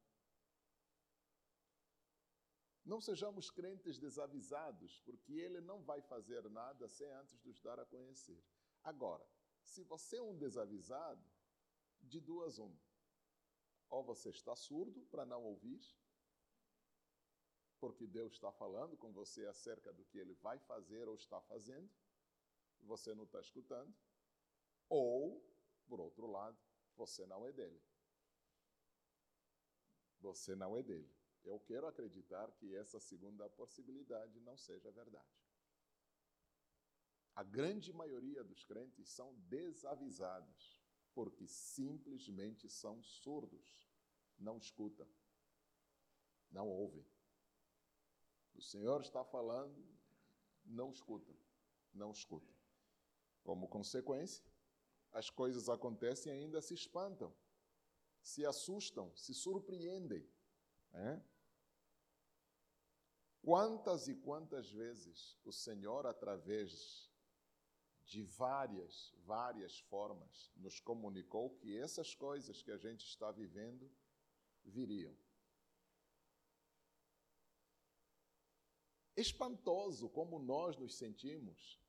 [2.87, 7.85] Não sejamos crentes desavisados, porque Ele não vai fazer nada sem antes nos dar a
[7.85, 8.41] conhecer.
[8.81, 9.27] Agora,
[9.61, 11.21] se você é um desavisado,
[12.01, 12.79] de duas uma.
[13.89, 15.81] Ou você está surdo para não ouvir,
[17.77, 21.91] porque Deus está falando com você acerca do que Ele vai fazer ou está fazendo,
[22.79, 23.93] você não está escutando.
[24.87, 25.45] Ou,
[25.85, 26.57] por outro lado,
[26.95, 27.83] você não é dele.
[30.21, 31.16] Você não é dele.
[31.47, 35.47] Eu quero acreditar que essa segunda possibilidade não seja verdade.
[37.33, 40.77] A grande maioria dos crentes são desavisados,
[41.13, 43.89] porque simplesmente são surdos,
[44.37, 45.07] não escutam,
[46.51, 47.07] não ouvem.
[48.53, 49.81] O Senhor está falando,
[50.65, 51.37] não escutam,
[51.93, 52.55] não escutam.
[53.41, 54.43] Como consequência,
[55.13, 57.33] as coisas acontecem e ainda se espantam,
[58.21, 60.29] se assustam, se surpreendem.
[60.91, 61.23] Né?
[63.47, 67.09] Quantas e quantas vezes o Senhor, através
[68.03, 73.89] de várias, várias formas, nos comunicou que essas coisas que a gente está vivendo
[74.65, 75.17] viriam.
[79.15, 81.81] Espantoso como nós nos sentimos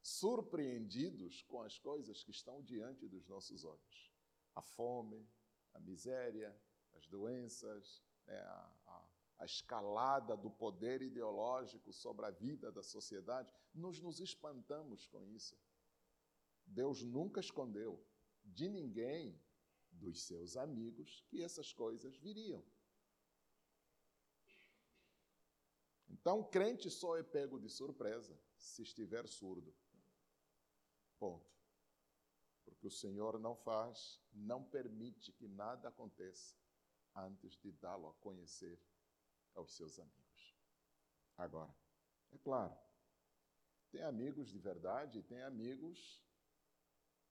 [0.00, 4.10] surpreendidos com as coisas que estão diante dos nossos olhos.
[4.54, 5.28] A fome,
[5.74, 6.58] a miséria,
[6.94, 8.77] as doenças, né, a,
[9.38, 15.56] a, escalada do poder ideológico sobre a vida da sociedade, nós nos espantamos com isso.
[16.66, 18.04] Deus nunca escondeu
[18.44, 19.40] de ninguém,
[19.90, 22.64] dos seus amigos, que essas coisas viriam.
[26.08, 29.74] Então, crente só é pego de surpresa se estiver surdo.
[31.18, 31.50] Ponto.
[32.64, 36.54] Porque o Senhor não faz, não permite que nada aconteça
[37.14, 38.78] antes de dá-lo a conhecer
[39.58, 40.56] aos seus amigos.
[41.36, 41.74] Agora,
[42.32, 42.76] é claro,
[43.90, 46.24] tem amigos de verdade e tem amigos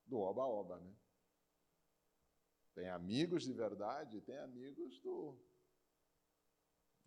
[0.05, 0.95] do oba-oba, né?
[2.73, 5.37] Tem amigos de verdade e tem amigos do.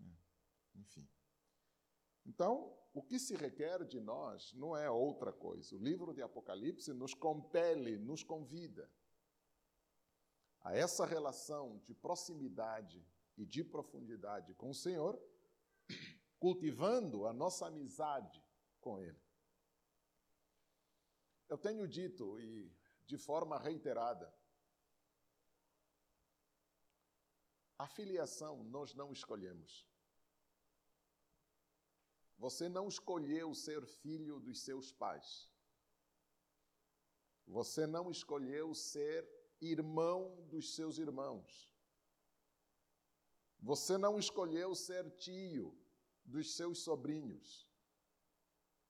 [0.00, 1.08] É, enfim.
[2.26, 5.76] Então, o que se requer de nós não é outra coisa.
[5.76, 8.90] O livro de Apocalipse nos compele, nos convida
[10.60, 13.04] a essa relação de proximidade
[13.36, 15.20] e de profundidade com o Senhor,
[16.38, 18.42] cultivando a nossa amizade
[18.80, 19.20] com Ele.
[21.48, 22.72] Eu tenho dito, e
[23.06, 24.32] de forma reiterada,
[27.76, 29.88] a filiação nós não escolhemos.
[32.38, 35.50] Você não escolheu ser filho dos seus pais.
[37.46, 39.28] Você não escolheu ser
[39.60, 41.69] irmão dos seus irmãos.
[43.62, 45.76] Você não escolheu ser tio
[46.24, 47.68] dos seus sobrinhos.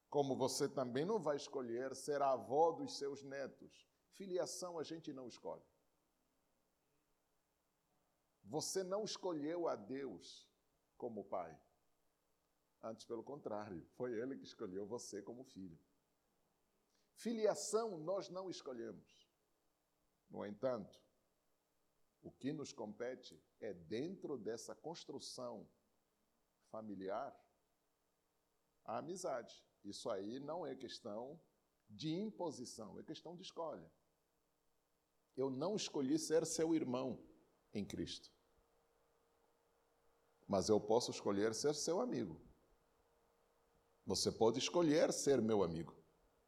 [0.08, 3.88] Como você também não vai escolher ser avó dos seus netos.
[4.12, 5.64] Filiação a gente não escolhe.
[8.44, 10.48] Você não escolheu a Deus
[10.96, 11.56] como pai.
[12.82, 15.78] Antes, pelo contrário, foi Ele que escolheu você como filho.
[17.14, 19.28] Filiação nós não escolhemos.
[20.28, 21.00] No entanto,
[22.22, 25.68] o que nos compete é, dentro dessa construção
[26.70, 27.34] familiar,
[28.84, 29.64] a amizade.
[29.84, 31.40] Isso aí não é questão
[31.88, 33.90] de imposição, é questão de escolha.
[35.36, 37.24] Eu não escolhi ser seu irmão
[37.72, 38.30] em Cristo,
[40.46, 42.40] mas eu posso escolher ser seu amigo.
[44.04, 45.96] Você pode escolher ser meu amigo.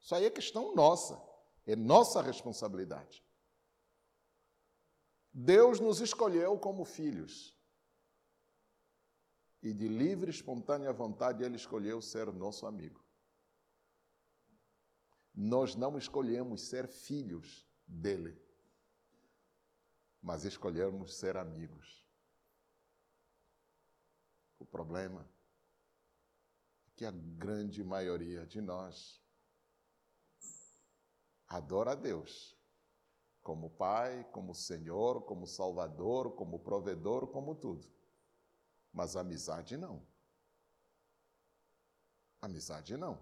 [0.01, 1.23] Isso aí é questão nossa,
[1.65, 3.25] é nossa responsabilidade.
[5.33, 7.57] Deus nos escolheu como filhos.
[9.63, 13.03] E de livre, espontânea vontade, Ele escolheu ser nosso amigo.
[15.35, 18.39] Nós não escolhemos ser filhos dele,
[20.21, 22.07] mas escolhemos ser amigos.
[24.59, 25.29] O problema
[26.87, 29.23] é que a grande maioria de nós
[31.53, 32.57] Adora a Deus
[33.43, 37.91] como Pai, como Senhor, como Salvador, como provedor, como tudo.
[38.93, 40.07] Mas amizade não.
[42.41, 43.19] Amizade não.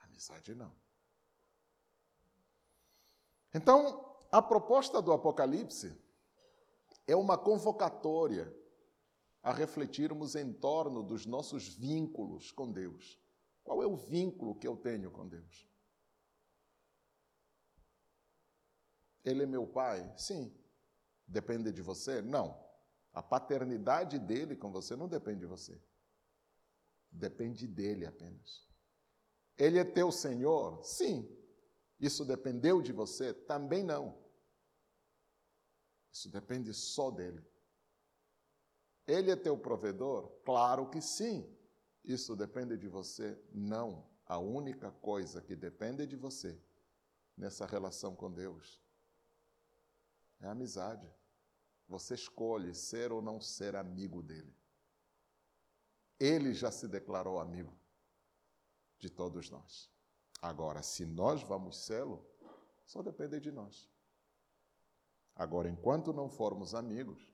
[0.00, 0.74] Amizade não.
[3.52, 5.96] Então, a proposta do Apocalipse
[7.06, 8.54] é uma convocatória
[9.42, 13.18] a refletirmos em torno dos nossos vínculos com Deus.
[13.64, 15.69] Qual é o vínculo que eu tenho com Deus?
[19.24, 20.12] Ele é meu pai?
[20.16, 20.54] Sim.
[21.26, 22.22] Depende de você?
[22.22, 22.58] Não.
[23.12, 25.80] A paternidade dele com você não depende de você.
[27.10, 28.68] Depende dele apenas.
[29.58, 30.82] Ele é teu Senhor?
[30.84, 31.28] Sim.
[31.98, 33.34] Isso dependeu de você?
[33.34, 34.18] Também não.
[36.12, 37.44] Isso depende só dele.
[39.06, 40.28] Ele é teu provedor?
[40.44, 41.48] Claro que sim.
[42.04, 43.38] Isso depende de você?
[43.52, 44.08] Não.
[44.24, 46.58] A única coisa que depende de você
[47.36, 48.80] nessa relação com Deus
[50.40, 51.08] é amizade.
[51.88, 54.54] Você escolhe ser ou não ser amigo dele.
[56.18, 57.76] Ele já se declarou amigo
[58.98, 59.90] de todos nós.
[60.40, 62.26] Agora, se nós vamos sê-lo,
[62.84, 63.90] só depende de nós.
[65.34, 67.32] Agora, enquanto não formos amigos,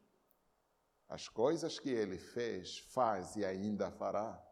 [1.08, 4.42] as coisas que ele fez, faz e ainda fará,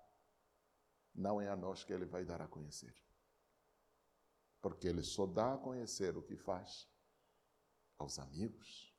[1.14, 2.94] não é a nós que ele vai dar a conhecer.
[4.60, 6.88] Porque ele só dá a conhecer o que faz
[7.98, 8.92] aos amigos.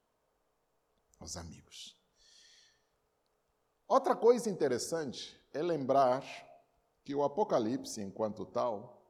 [1.20, 1.98] Aos amigos.
[3.88, 6.24] Outra coisa interessante é lembrar
[7.04, 9.02] que o Apocalipse, enquanto tal,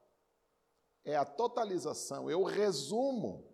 [1.03, 3.51] é a totalização, é o resumo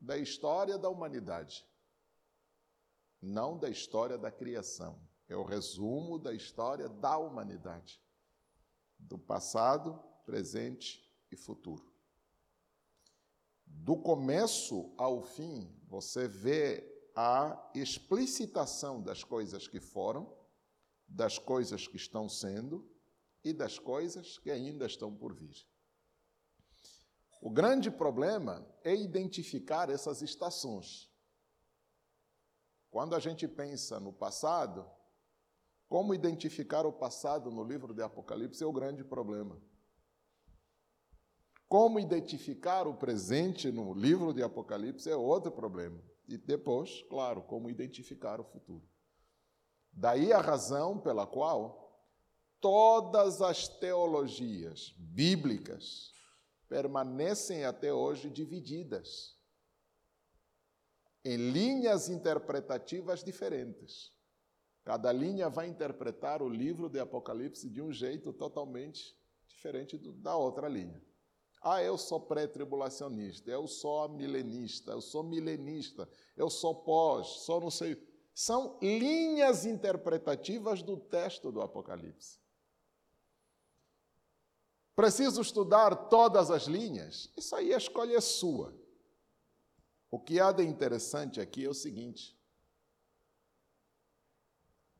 [0.00, 1.66] da história da humanidade
[3.22, 5.00] não da história da criação.
[5.28, 8.02] É o resumo da história da humanidade,
[8.98, 11.91] do passado, presente e futuro.
[13.74, 20.32] Do começo ao fim, você vê a explicitação das coisas que foram,
[21.06, 22.88] das coisas que estão sendo
[23.44, 25.66] e das coisas que ainda estão por vir.
[27.40, 31.10] O grande problema é identificar essas estações.
[32.88, 34.88] Quando a gente pensa no passado,
[35.88, 39.60] como identificar o passado no livro de Apocalipse é o grande problema.
[41.72, 45.98] Como identificar o presente no livro de Apocalipse é outro problema.
[46.28, 48.86] E depois, claro, como identificar o futuro.
[49.90, 51.98] Daí a razão pela qual
[52.60, 56.12] todas as teologias bíblicas
[56.68, 59.40] permanecem até hoje divididas
[61.24, 64.12] em linhas interpretativas diferentes.
[64.84, 69.16] Cada linha vai interpretar o livro de Apocalipse de um jeito totalmente
[69.48, 71.02] diferente da outra linha.
[71.62, 77.70] Ah, eu sou pré-tribulacionista, eu sou milenista, eu sou milenista, eu sou pós, sou não
[77.70, 77.96] sei.
[78.34, 82.40] São linhas interpretativas do texto do Apocalipse.
[84.96, 87.30] Preciso estudar todas as linhas?
[87.36, 88.74] Isso aí a escolha é sua.
[90.10, 92.36] O que há de interessante aqui é o seguinte: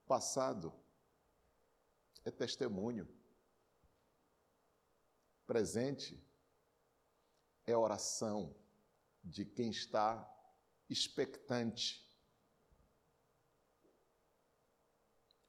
[0.06, 0.72] passado
[2.24, 3.08] é testemunho,
[5.44, 6.22] presente
[7.72, 8.54] é oração
[9.22, 10.28] de quem está
[10.88, 12.06] expectante,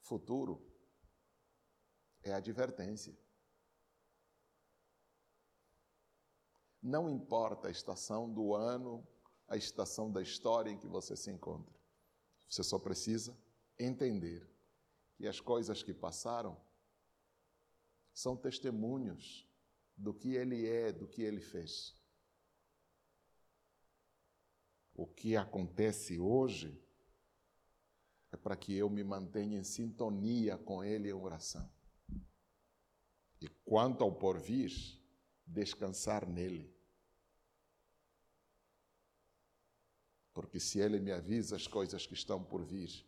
[0.01, 0.65] futuro
[2.21, 3.17] é advertência.
[6.81, 9.07] Não importa a estação do ano,
[9.47, 11.73] a estação da história em que você se encontra.
[12.49, 13.37] Você só precisa
[13.79, 14.49] entender
[15.15, 16.59] que as coisas que passaram
[18.13, 19.47] são testemunhos
[19.95, 21.95] do que ele é, do que ele fez.
[24.93, 26.79] O que acontece hoje
[28.31, 31.69] é para que eu me mantenha em sintonia com ele em oração.
[33.41, 34.71] E quanto ao porvir,
[35.45, 36.73] descansar nele.
[40.33, 43.05] Porque se Ele me avisa as coisas que estão por vir,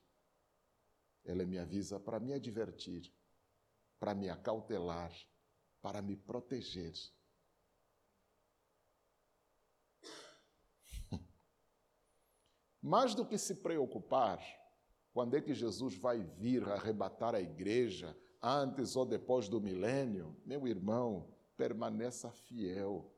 [1.23, 3.11] Ele me avisa para me advertir,
[3.99, 5.11] para me acautelar,
[5.81, 6.93] para me proteger.
[12.85, 14.39] Mais do que se preocupar
[15.11, 20.67] quando é que Jesus vai vir arrebatar a igreja, antes ou depois do milênio, meu
[20.67, 23.11] irmão, permaneça fiel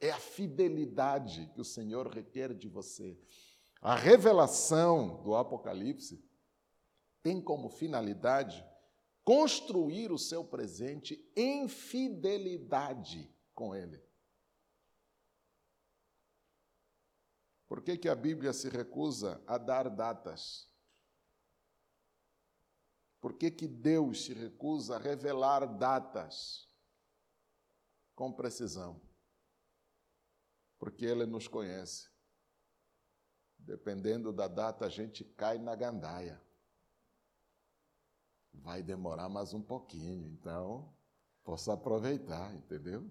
[0.00, 3.18] é a fidelidade que o Senhor requer de você.
[3.82, 6.24] A revelação do Apocalipse
[7.20, 8.64] tem como finalidade
[9.24, 14.00] construir o seu presente em fidelidade com Ele.
[17.70, 20.68] Por que, que a Bíblia se recusa a dar datas?
[23.20, 26.68] Por que, que Deus se recusa a revelar datas
[28.16, 29.00] com precisão?
[30.80, 32.10] Porque Ele nos conhece.
[33.56, 36.42] Dependendo da data, a gente cai na gandaia.
[38.52, 40.92] Vai demorar mais um pouquinho, então
[41.44, 43.08] posso aproveitar, entendeu?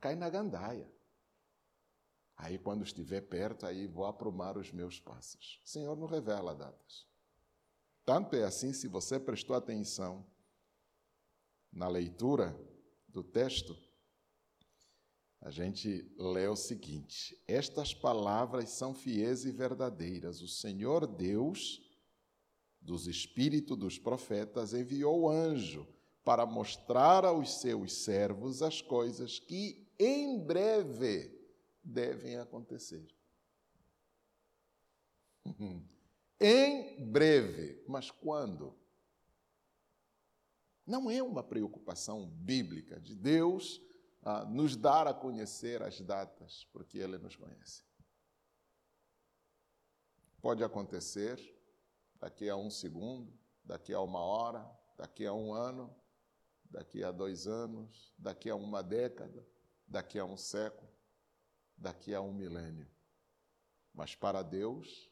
[0.00, 0.90] Cai na gandaia.
[2.42, 5.60] Aí, quando estiver perto, aí vou aprumar os meus passos.
[5.62, 7.06] O Senhor não revela datas.
[8.02, 10.26] Tanto é assim, se você prestou atenção
[11.70, 12.58] na leitura
[13.06, 13.76] do texto,
[15.38, 20.40] a gente lê o seguinte: Estas palavras são fiéis e verdadeiras.
[20.40, 21.82] O Senhor Deus,
[22.80, 25.86] dos espíritos dos profetas, enviou o anjo
[26.24, 31.39] para mostrar aos seus servos as coisas que em breve
[31.82, 33.06] devem acontecer.
[36.40, 38.78] em breve, mas quando?
[40.86, 43.80] Não é uma preocupação bíblica de Deus
[44.22, 47.84] ah, nos dar a conhecer as datas, porque Ele nos conhece.
[50.40, 51.38] Pode acontecer
[52.18, 53.32] daqui a um segundo,
[53.64, 55.94] daqui a uma hora, daqui a um ano,
[56.64, 59.46] daqui a dois anos, daqui a uma década,
[59.86, 60.89] daqui a um século
[61.80, 62.86] daqui a um milênio.
[63.92, 65.10] Mas para Deus,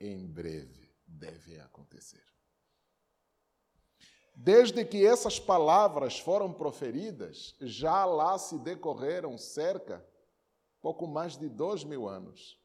[0.00, 2.24] em breve deve acontecer.
[4.34, 10.04] Desde que essas palavras foram proferidas, já lá se decorreram cerca,
[10.80, 12.58] pouco mais de dois mil anos.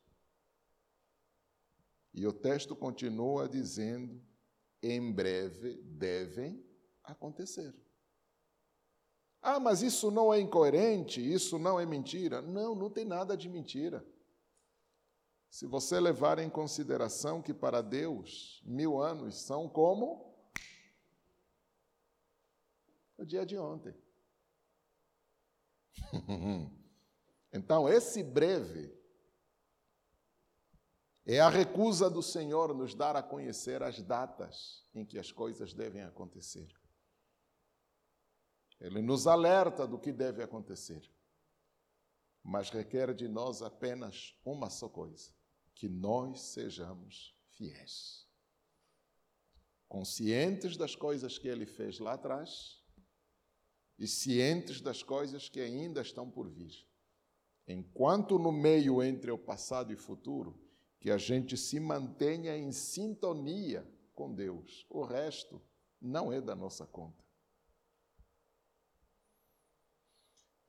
[2.14, 4.22] E o texto continua dizendo:
[4.82, 6.66] em breve devem
[7.03, 7.76] acontecer.
[9.41, 12.41] Ah, mas isso não é incoerente, isso não é mentira.
[12.41, 14.05] Não, não tem nada de mentira.
[15.49, 20.35] Se você levar em consideração que para Deus mil anos são como
[23.17, 23.95] o dia de ontem.
[27.51, 28.93] então, esse breve
[31.25, 35.73] é a recusa do Senhor nos dar a conhecer as datas em que as coisas
[35.73, 36.67] devem acontecer.
[38.80, 41.01] Ele nos alerta do que deve acontecer,
[42.43, 45.34] mas requer de nós apenas uma só coisa:
[45.75, 48.27] que nós sejamos fiéis.
[49.88, 52.84] Conscientes das coisas que ele fez lá atrás
[53.97, 56.88] e cientes das coisas que ainda estão por vir.
[57.67, 60.59] Enquanto no meio entre o passado e o futuro,
[60.99, 64.86] que a gente se mantenha em sintonia com Deus.
[64.89, 65.61] O resto
[65.99, 67.28] não é da nossa conta.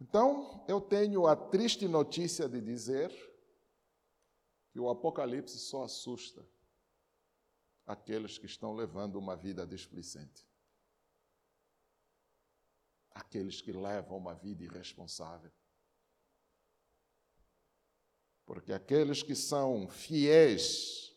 [0.01, 3.11] Então, eu tenho a triste notícia de dizer
[4.70, 6.48] que o Apocalipse só assusta
[7.84, 10.48] aqueles que estão levando uma vida displicente.
[13.11, 15.53] Aqueles que levam uma vida irresponsável.
[18.46, 21.14] Porque aqueles que são fiéis,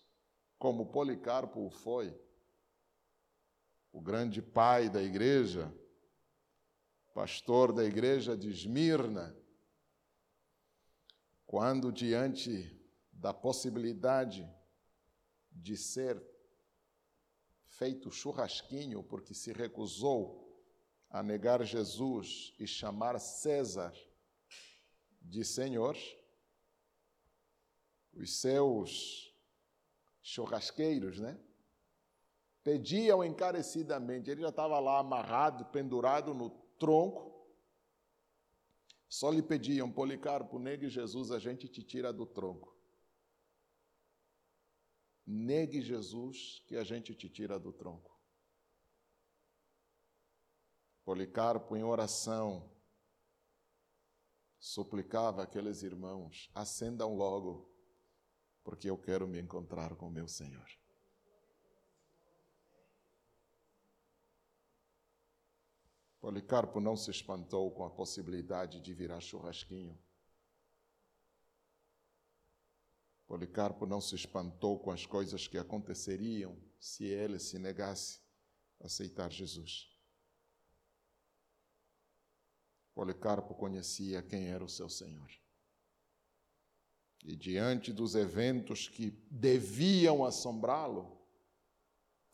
[0.59, 2.19] como Policarpo foi,
[3.91, 5.73] o grande pai da igreja,
[7.13, 9.35] pastor da igreja de Esmirna,
[11.45, 12.75] quando diante
[13.11, 14.49] da possibilidade
[15.51, 16.21] de ser
[17.65, 20.43] feito churrasquinho, porque se recusou
[21.09, 23.93] a negar Jesus e chamar César
[25.21, 25.95] de Senhor,
[28.13, 29.33] os seus
[30.21, 31.39] churrasqueiros, né?
[32.63, 37.47] Pediam encarecidamente, ele já estava lá amarrado, pendurado no tronco.
[39.07, 42.75] Só lhe pediam, Policarpo, negue Jesus, a gente te tira do tronco.
[45.25, 48.19] Negue Jesus, que a gente te tira do tronco.
[51.05, 52.69] Policarpo, em oração,
[54.59, 57.73] suplicava aqueles irmãos: acendam logo,
[58.61, 60.82] porque eu quero me encontrar com meu Senhor.
[66.23, 69.99] Policarpo não se espantou com a possibilidade de virar churrasquinho.
[73.27, 78.21] Policarpo não se espantou com as coisas que aconteceriam se ele se negasse
[78.79, 79.93] a aceitar Jesus.
[82.95, 85.29] Policarpo conhecia quem era o seu Senhor.
[87.21, 91.21] E diante dos eventos que deviam assombrá-lo,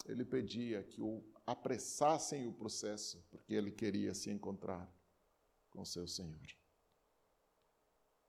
[0.06, 4.88] ele pedia que o apressassem o processo, porque ele queria se encontrar
[5.72, 6.46] com seu Senhor.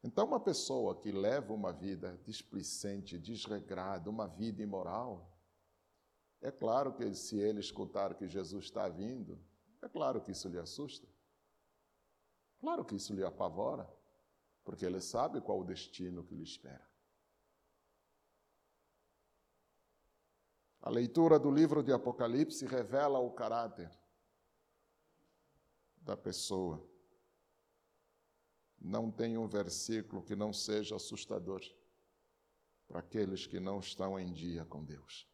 [0.03, 5.39] Então, uma pessoa que leva uma vida displicente, desregrada, uma vida imoral,
[6.41, 9.39] é claro que se ele escutar que Jesus está vindo,
[9.83, 11.07] é claro que isso lhe assusta.
[12.59, 13.87] Claro que isso lhe apavora,
[14.65, 16.90] porque ele sabe qual o destino que lhe espera.
[20.83, 23.91] A leitura do livro de Apocalipse revela o caráter
[26.01, 26.83] da pessoa.
[28.81, 31.61] Não tem um versículo que não seja assustador
[32.89, 35.29] para aqueles que não estão em dia com Deus.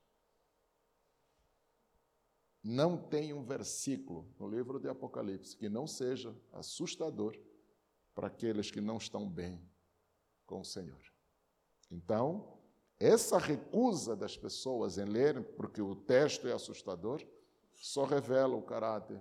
[2.63, 7.39] Não tem um versículo no livro de Apocalipse que não seja assustador
[8.13, 9.65] para aqueles que não estão bem
[10.45, 11.01] com o Senhor.
[11.89, 12.56] Então,
[12.99, 17.23] essa recusa das pessoas em lerem, porque o texto é assustador,
[17.75, 19.21] só revela o caráter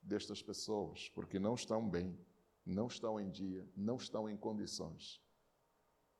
[0.00, 2.18] destas pessoas, porque não estão bem,
[2.64, 5.20] não estão em dia, não estão em condições.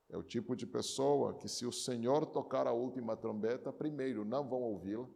[0.08, 4.46] É o tipo de pessoa que, se o Senhor tocar a última trombeta, primeiro, não
[4.46, 5.08] vão ouvi-la,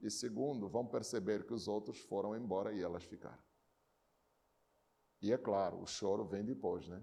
[0.00, 3.42] e segundo, vão perceber que os outros foram embora e elas ficaram.
[5.22, 7.02] E é claro, o choro vem depois, né?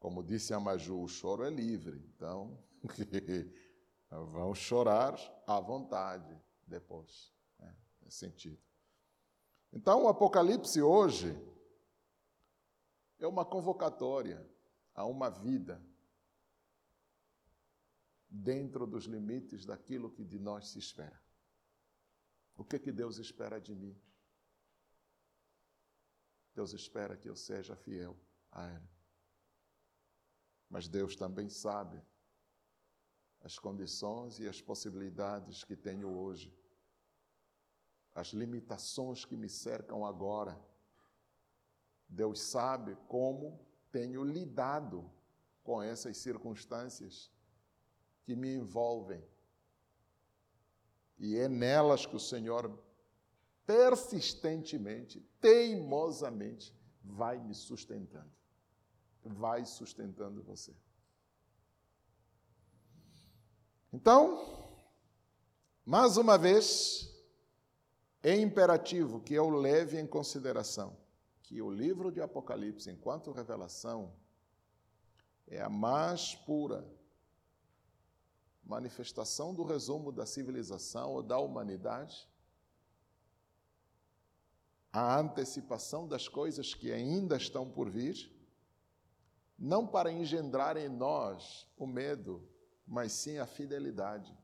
[0.00, 2.58] Como disse a Maju, o choro é livre, então
[4.10, 5.14] vão chorar
[5.46, 7.76] à vontade depois, né?
[8.08, 8.58] sentido.
[9.70, 11.36] Então, o Apocalipse hoje
[13.18, 14.44] é uma convocatória
[14.94, 15.84] a uma vida
[18.26, 21.20] dentro dos limites daquilo que de nós se espera.
[22.56, 24.00] O que, que Deus espera de mim?
[26.54, 28.16] Deus espera que eu seja fiel
[28.50, 28.99] a Ele.
[30.70, 32.00] Mas Deus também sabe
[33.42, 36.56] as condições e as possibilidades que tenho hoje,
[38.14, 40.58] as limitações que me cercam agora.
[42.08, 43.60] Deus sabe como
[43.90, 45.10] tenho lidado
[45.64, 47.30] com essas circunstâncias
[48.22, 49.22] que me envolvem
[51.20, 52.82] e é nelas que o Senhor
[53.66, 58.39] persistentemente, teimosamente, vai me sustentando.
[59.24, 60.74] Vai sustentando você.
[63.92, 64.68] Então,
[65.84, 67.10] mais uma vez,
[68.22, 70.96] é imperativo que eu leve em consideração
[71.42, 74.12] que o livro de Apocalipse, enquanto revelação,
[75.48, 76.86] é a mais pura
[78.62, 82.28] manifestação do resumo da civilização ou da humanidade,
[84.92, 88.30] a antecipação das coisas que ainda estão por vir,
[89.60, 92.48] não para engendrar em nós o medo,
[92.86, 94.34] mas sim a fidelidade.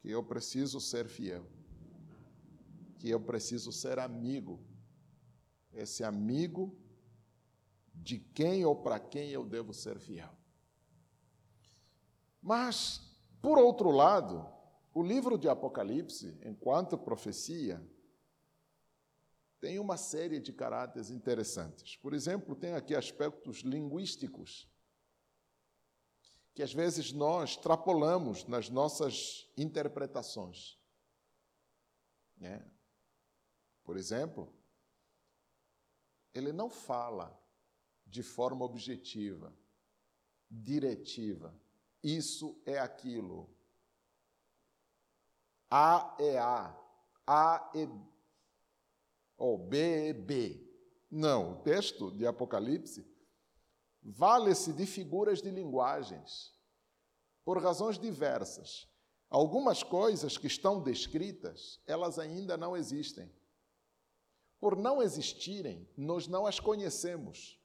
[0.00, 1.46] Que eu preciso ser fiel,
[2.98, 4.58] que eu preciso ser amigo,
[5.70, 6.74] esse amigo
[7.94, 10.32] de quem ou para quem eu devo ser fiel.
[12.42, 13.00] Mas,
[13.40, 14.46] por outro lado,
[14.94, 17.82] o livro de Apocalipse, enquanto profecia,
[19.64, 21.96] tem uma série de caráteres interessantes.
[21.96, 24.68] Por exemplo, tem aqui aspectos linguísticos
[26.52, 30.78] que às vezes nós extrapolamos nas nossas interpretações.
[32.36, 32.62] Né?
[33.82, 34.54] Por exemplo,
[36.34, 37.34] ele não fala
[38.06, 39.50] de forma objetiva,
[40.50, 41.58] diretiva.
[42.02, 43.48] Isso é aquilo.
[45.70, 46.78] A é A.
[47.26, 48.13] A é
[49.44, 50.58] ou B é B.
[51.10, 53.06] Não, o texto de Apocalipse
[54.02, 56.54] vale-se de figuras de linguagens
[57.44, 58.88] por razões diversas.
[59.28, 63.30] Algumas coisas que estão descritas, elas ainda não existem.
[64.58, 67.60] Por não existirem, nós não as conhecemos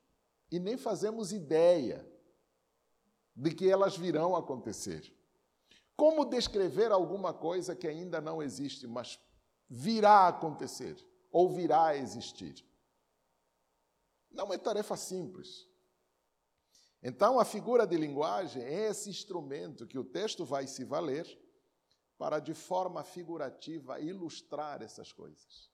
[0.51, 2.05] e nem fazemos ideia
[3.33, 5.15] de que elas virão acontecer.
[5.95, 9.17] Como descrever alguma coisa que ainda não existe, mas
[9.69, 12.65] virá a acontecer ou virá a existir?
[14.31, 15.67] Não é tarefa simples.
[17.01, 21.25] Então, a figura de linguagem é esse instrumento que o texto vai se valer
[22.17, 25.71] para, de forma figurativa, ilustrar essas coisas.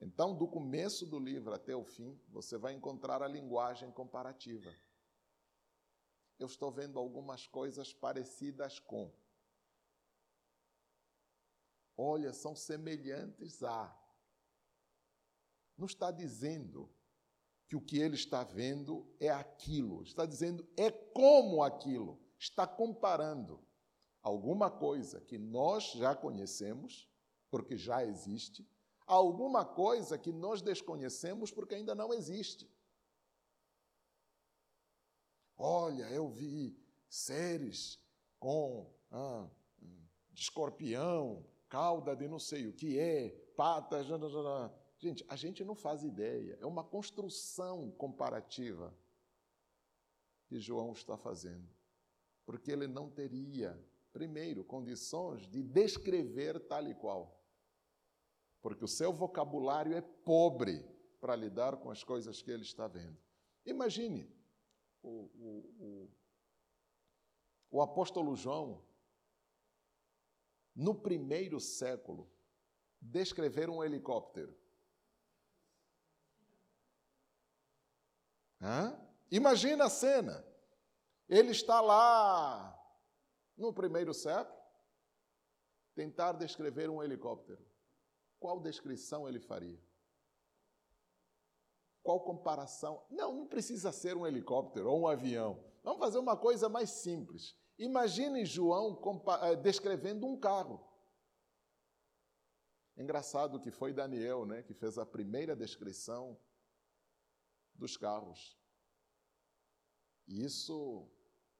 [0.00, 4.70] Então, do começo do livro até o fim, você vai encontrar a linguagem comparativa
[6.38, 9.12] eu estou vendo algumas coisas parecidas com.
[11.96, 13.96] Olha, são semelhantes a.
[15.76, 16.90] Não está dizendo
[17.66, 23.62] que o que ele está vendo é aquilo, está dizendo é como aquilo, está comparando.
[24.22, 27.06] alguma coisa que nós já conhecemos,
[27.50, 28.66] porque já existe,
[29.06, 32.70] alguma coisa que nós desconhecemos porque ainda não existe.
[35.56, 36.74] Olha, eu vi
[37.08, 37.98] seres
[38.38, 39.46] com ah,
[40.30, 44.06] de escorpião, cauda de não sei o que é, patas.
[44.98, 46.56] Gente, a gente não faz ideia.
[46.60, 48.94] É uma construção comparativa
[50.46, 51.68] que João está fazendo.
[52.44, 53.78] Porque ele não teria,
[54.12, 57.40] primeiro, condições de descrever tal e qual.
[58.60, 60.84] Porque o seu vocabulário é pobre
[61.20, 63.18] para lidar com as coisas que ele está vendo.
[63.64, 64.30] Imagine
[65.02, 66.10] o, o, o,
[67.70, 68.82] o apóstolo João,
[70.74, 72.30] no primeiro século,
[73.00, 74.54] descrever um helicóptero.
[78.64, 78.98] Hã?
[79.30, 80.42] Imagina a cena.
[81.28, 82.74] Ele está lá
[83.58, 84.58] no primeiro século,
[85.94, 87.62] tentar descrever um helicóptero.
[88.40, 89.78] Qual descrição ele faria?
[92.02, 93.04] Qual comparação?
[93.10, 95.62] Não, não precisa ser um helicóptero ou um avião.
[95.82, 97.54] Vamos fazer uma coisa mais simples.
[97.78, 98.98] Imagine João
[99.42, 100.82] eh, descrevendo um carro.
[102.96, 106.38] Engraçado que foi Daniel, né, que fez a primeira descrição
[107.74, 108.56] dos carros.
[110.26, 111.08] Isso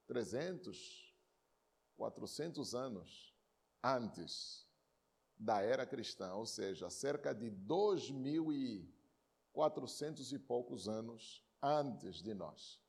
[0.06, 1.14] 300,
[1.96, 3.34] 400 anos
[3.82, 4.66] antes
[5.36, 12.80] da era cristã, ou seja, cerca de 2.400 e poucos anos antes de nós.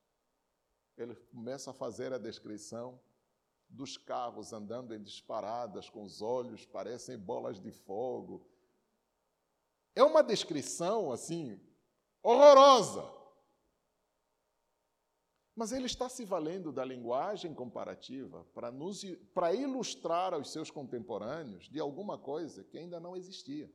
[0.98, 3.02] Ele começa a fazer a descrição
[3.68, 8.48] dos carros andando em disparadas, com os olhos parecem bolas de fogo.
[9.94, 11.60] É uma descrição assim
[12.22, 13.15] horrorosa.
[15.56, 19.04] Mas ele está se valendo da linguagem comparativa para, nos,
[19.34, 23.72] para ilustrar aos seus contemporâneos de alguma coisa que ainda não existia.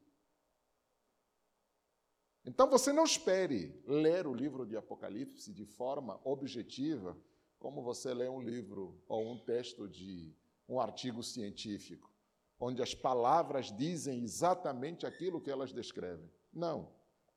[2.44, 7.16] Então você não espere ler o livro de Apocalipse de forma objetiva,
[7.58, 10.34] como você lê um livro ou um texto de
[10.68, 12.10] um artigo científico,
[12.58, 16.30] onde as palavras dizem exatamente aquilo que elas descrevem.
[16.52, 16.92] Não,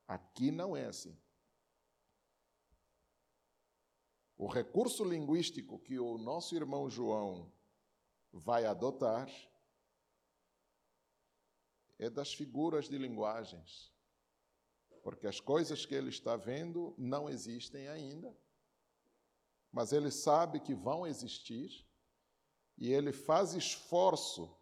[0.06, 1.16] aqui não é assim.
[4.36, 7.52] O recurso linguístico que o nosso irmão João
[8.32, 9.30] vai adotar
[11.98, 13.92] é das figuras de linguagens,
[15.04, 18.36] porque as coisas que ele está vendo não existem ainda,
[19.70, 21.86] mas ele sabe que vão existir
[22.76, 24.52] e ele faz esforço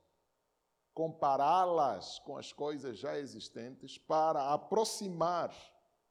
[0.92, 5.54] compará-las com as coisas já existentes para aproximar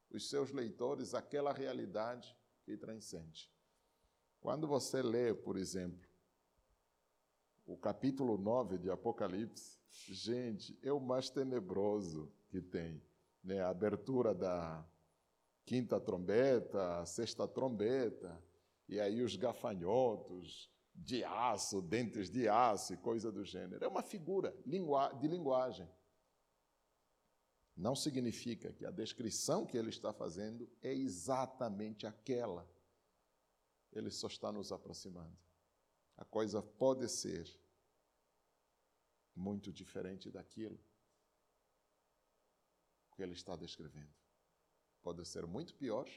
[0.09, 2.35] os seus leitores àquela realidade
[2.77, 3.49] transcende.
[4.39, 6.09] Quando você lê, por exemplo,
[7.65, 13.01] o capítulo 9 de Apocalipse, gente, é o mais tenebroso que tem.
[13.43, 13.61] Né?
[13.61, 14.85] A abertura da
[15.65, 18.41] quinta trombeta, a sexta trombeta,
[18.89, 23.83] e aí os gafanhotos de aço, dentes de aço e coisa do gênero.
[23.83, 25.87] É uma figura de linguagem.
[27.75, 32.69] Não significa que a descrição que ele está fazendo é exatamente aquela.
[33.91, 35.37] Ele só está nos aproximando.
[36.17, 37.49] A coisa pode ser
[39.35, 40.79] muito diferente daquilo
[43.15, 44.13] que ele está descrevendo.
[45.01, 46.07] Pode ser muito pior,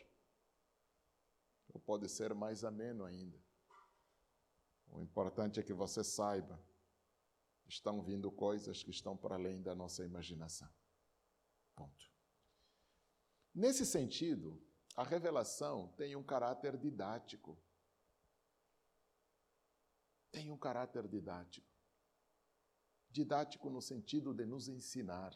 [1.68, 3.42] ou pode ser mais ameno ainda.
[4.88, 6.62] O importante é que você saiba,
[7.66, 10.70] estão vindo coisas que estão para além da nossa imaginação.
[11.74, 12.10] Ponto.
[13.54, 14.62] Nesse sentido,
[14.96, 17.58] a revelação tem um caráter didático.
[20.30, 21.72] Tem um caráter didático.
[23.10, 25.34] Didático no sentido de nos ensinar.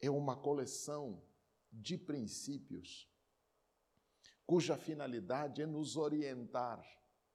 [0.00, 1.22] É uma coleção
[1.70, 3.10] de princípios
[4.50, 6.84] cuja finalidade é nos orientar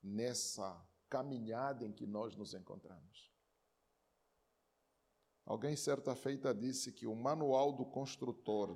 [0.04, 3.34] nessa caminhada em que nós nos encontramos.
[5.46, 8.76] Alguém certa feita disse que o manual do construtor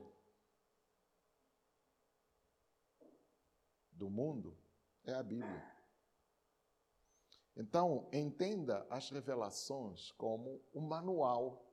[3.92, 4.56] do mundo
[5.04, 5.80] é a Bíblia.
[7.58, 11.66] Então, entenda as revelações como o manual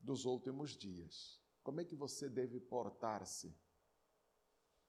[0.00, 1.40] dos últimos dias.
[1.62, 3.56] Como é que você deve portar-se?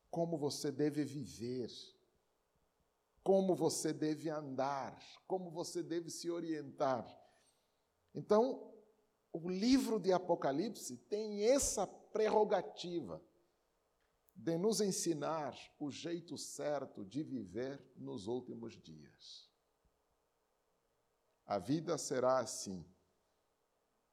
[0.09, 1.69] Como você deve viver?
[3.21, 4.99] Como você deve andar?
[5.27, 7.24] Como você deve se orientar?
[8.16, 8.74] Então,
[9.32, 13.22] o livro de Apocalipse tem essa prerrogativa
[14.34, 19.49] de nos ensinar o jeito certo de viver nos últimos dias.
[21.45, 22.86] A vida será assim.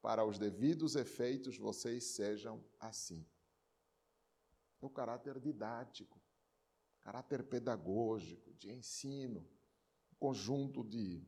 [0.00, 3.24] Para os devidos efeitos, vocês sejam assim.
[4.80, 6.20] É o caráter didático,
[7.00, 9.48] caráter pedagógico, de ensino,
[10.18, 11.24] conjunto de.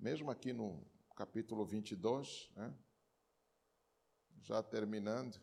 [0.00, 0.82] Mesmo aqui no
[1.14, 2.74] capítulo 22, né?
[4.40, 5.38] já terminando,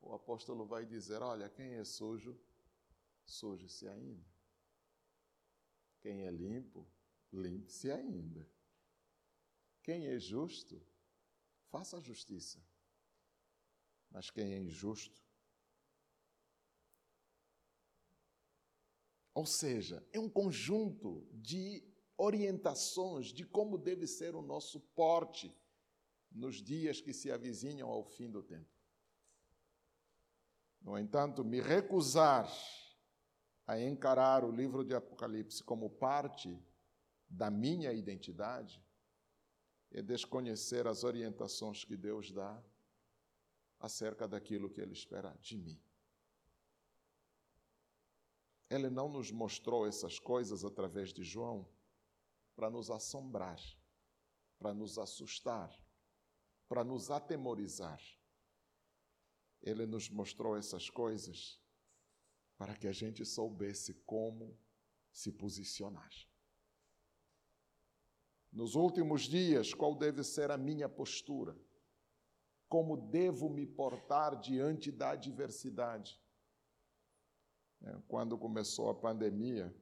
[0.00, 2.40] o apóstolo vai dizer: Olha, quem é sujo,
[3.26, 4.24] suje-se ainda.
[6.00, 6.90] Quem é limpo,
[7.30, 8.48] limpe-se ainda.
[9.82, 10.82] Quem é justo,
[11.68, 12.64] faça justiça.
[14.10, 15.22] Mas quem é injusto,
[19.34, 25.56] ou seja, é um conjunto de orientações de como deve ser o nosso porte
[26.30, 28.70] nos dias que se avizinham ao fim do tempo.
[30.80, 32.50] No entanto, me recusar
[33.66, 36.60] a encarar o livro de Apocalipse como parte
[37.28, 38.82] da minha identidade
[39.90, 42.62] é desconhecer as orientações que Deus dá
[43.78, 45.80] acerca daquilo que Ele espera de mim.
[48.70, 51.68] Ele não nos mostrou essas coisas através de João
[52.62, 53.58] para nos assombrar,
[54.56, 55.76] para nos assustar,
[56.68, 58.00] para nos atemorizar
[59.60, 61.60] ele nos mostrou essas coisas
[62.56, 64.56] para que a gente soubesse como
[65.10, 66.08] se posicionar.
[68.52, 71.58] Nos últimos dias, qual deve ser a minha postura?
[72.68, 76.16] Como devo me portar diante da adversidade?
[77.82, 79.74] É, quando começou a pandemia,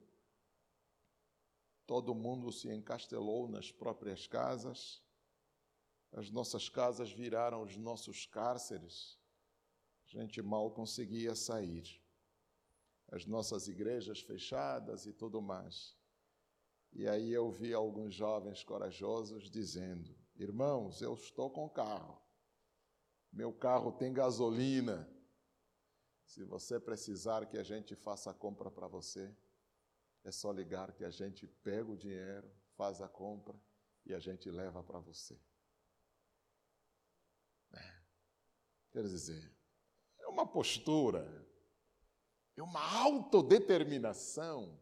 [1.90, 5.02] todo mundo se encastelou nas próprias casas,
[6.12, 9.18] as nossas casas viraram os nossos cárceres
[10.06, 12.00] a gente mal conseguia sair.
[13.08, 15.96] As nossas igrejas fechadas e tudo mais.
[16.92, 22.22] E aí eu vi alguns jovens corajosos dizendo: Irmãos, eu estou com carro.
[23.32, 25.08] Meu carro tem gasolina.
[26.24, 29.34] Se você precisar que a gente faça a compra para você,
[30.24, 33.58] é só ligar que a gente pega o dinheiro, faz a compra
[34.04, 35.40] e a gente leva para você.
[37.72, 38.02] É.
[38.90, 39.54] Quer dizer,
[40.30, 41.46] uma postura,
[42.56, 44.80] é uma autodeterminação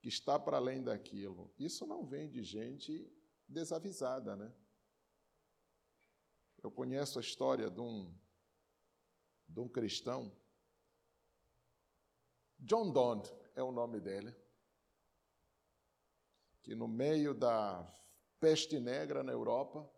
[0.00, 1.52] que está para além daquilo.
[1.58, 3.08] Isso não vem de gente
[3.46, 4.52] desavisada, né?
[6.62, 8.14] Eu conheço a história de um,
[9.48, 10.34] de um cristão,
[12.58, 13.22] John Donne
[13.54, 14.34] é o nome dele,
[16.62, 17.86] que no meio da
[18.38, 19.88] peste negra na Europa,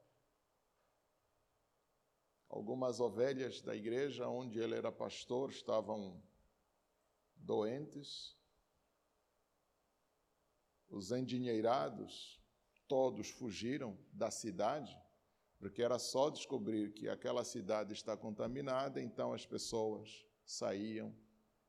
[2.53, 6.23] Algumas ovelhas da igreja onde ele era pastor estavam
[7.35, 8.37] doentes.
[10.91, 12.39] Os endinheirados
[12.87, 14.95] todos fugiram da cidade,
[15.59, 21.17] porque era só descobrir que aquela cidade está contaminada, então as pessoas saíam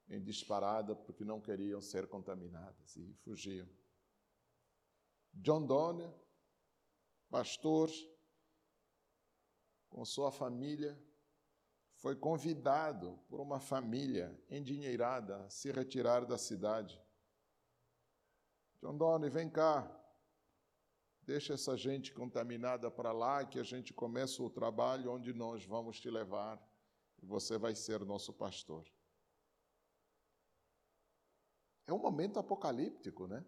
[0.10, 3.70] em disparada porque não queriam ser contaminadas e fugiam.
[5.34, 6.14] John Donne,
[7.30, 7.90] pastor,
[9.90, 10.98] com sua família,
[11.96, 17.02] foi convidado por uma família endinheirada a se retirar da cidade.
[18.82, 19.90] John Donne, vem cá,
[21.22, 26.00] deixa essa gente contaminada para lá, que a gente começa o trabalho onde nós vamos
[26.00, 26.62] te levar
[27.22, 28.86] e você vai ser nosso pastor.
[31.88, 33.46] É um momento apocalíptico, né?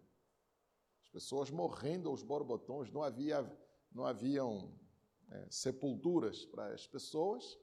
[1.16, 3.50] As pessoas morrendo aos borbotões, não havia,
[3.90, 4.70] não haviam
[5.30, 7.58] é, sepulturas para as pessoas,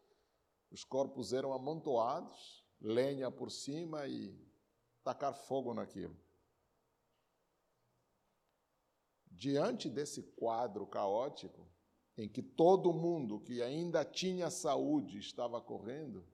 [0.71, 4.35] os corpos eram amontoados, lenha por cima e
[5.03, 6.19] tacar fogo naquilo.
[9.27, 11.69] Diante desse quadro caótico,
[12.17, 16.25] em que todo mundo que ainda tinha saúde estava correndo,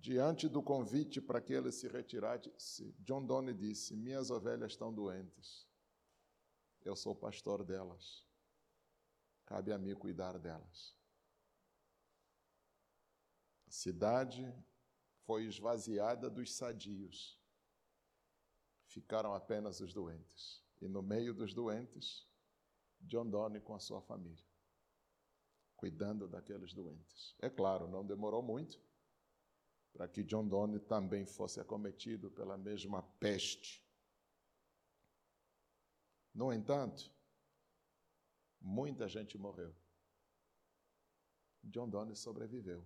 [0.00, 5.66] diante do convite para que ele se retirasse, John Donne disse: Minhas ovelhas estão doentes,
[6.84, 8.26] eu sou pastor delas.
[9.44, 10.94] Cabe a mim cuidar delas.
[13.66, 14.54] A cidade
[15.24, 17.38] foi esvaziada dos sadios.
[18.86, 20.62] Ficaram apenas os doentes.
[20.80, 22.26] E no meio dos doentes,
[23.00, 24.44] John Donne com a sua família,
[25.76, 27.34] cuidando daqueles doentes.
[27.40, 28.80] É claro, não demorou muito
[29.92, 33.84] para que John Donne também fosse acometido pela mesma peste.
[36.34, 37.10] No entanto,
[38.60, 39.74] Muita gente morreu.
[41.62, 42.84] John Donne sobreviveu.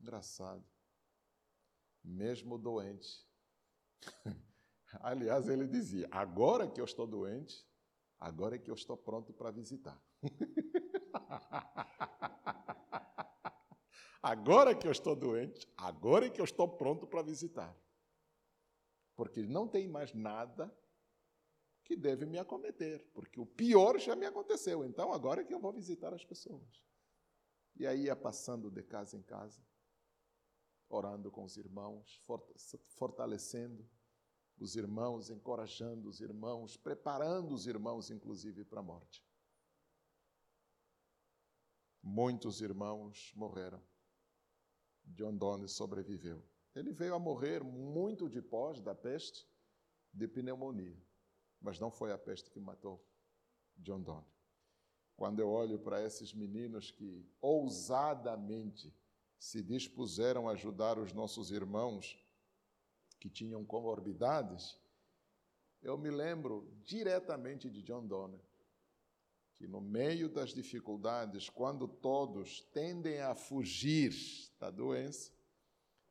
[0.00, 0.64] Engraçado.
[2.02, 3.26] Mesmo doente.
[5.00, 7.66] Aliás, ele dizia: agora que eu estou doente,
[8.18, 10.00] agora é que eu estou pronto para visitar.
[14.24, 17.76] agora que eu estou doente, agora que eu estou pronto para visitar.
[19.14, 20.74] Porque não tem mais nada
[21.84, 25.60] que deve me acometer, porque o pior já me aconteceu, então agora é que eu
[25.60, 26.82] vou visitar as pessoas.
[27.76, 29.62] E aí ia passando de casa em casa,
[30.88, 32.18] orando com os irmãos,
[32.96, 33.86] fortalecendo
[34.58, 39.22] os irmãos, encorajando os irmãos, preparando os irmãos, inclusive, para a morte.
[42.02, 43.82] Muitos irmãos morreram.
[45.06, 46.42] John Donne sobreviveu.
[46.74, 49.46] Ele veio a morrer muito depois da peste
[50.12, 50.96] de pneumonia,
[51.60, 53.04] mas não foi a peste que matou
[53.76, 54.26] John Donne.
[55.16, 58.92] Quando eu olho para esses meninos que ousadamente
[59.38, 62.18] se dispuseram a ajudar os nossos irmãos
[63.20, 64.78] que tinham comorbidades,
[65.80, 68.40] eu me lembro diretamente de John Donne,
[69.56, 74.12] que no meio das dificuldades, quando todos tendem a fugir
[74.58, 75.32] da doença,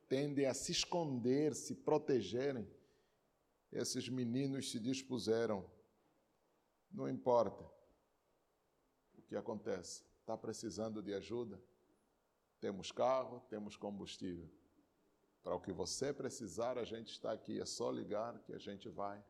[0.08, 2.68] tendem a se esconder, se protegerem,
[3.72, 5.68] esses meninos se dispuseram.
[6.90, 7.64] Não importa
[9.16, 11.60] o que acontece, está precisando de ajuda?
[12.60, 14.48] Temos carro, temos combustível.
[15.42, 18.88] Para o que você precisar, a gente está aqui, é só ligar que a gente
[18.88, 19.22] vai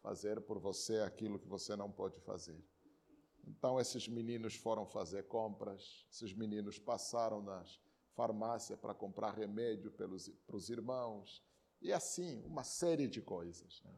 [0.00, 2.62] fazer por você aquilo que você não pode fazer.
[3.46, 7.80] Então, esses meninos foram fazer compras, esses meninos passaram nas
[8.14, 11.42] farmácias para comprar remédio pelos, para os irmãos,
[11.80, 13.82] e assim, uma série de coisas.
[13.84, 13.94] Né?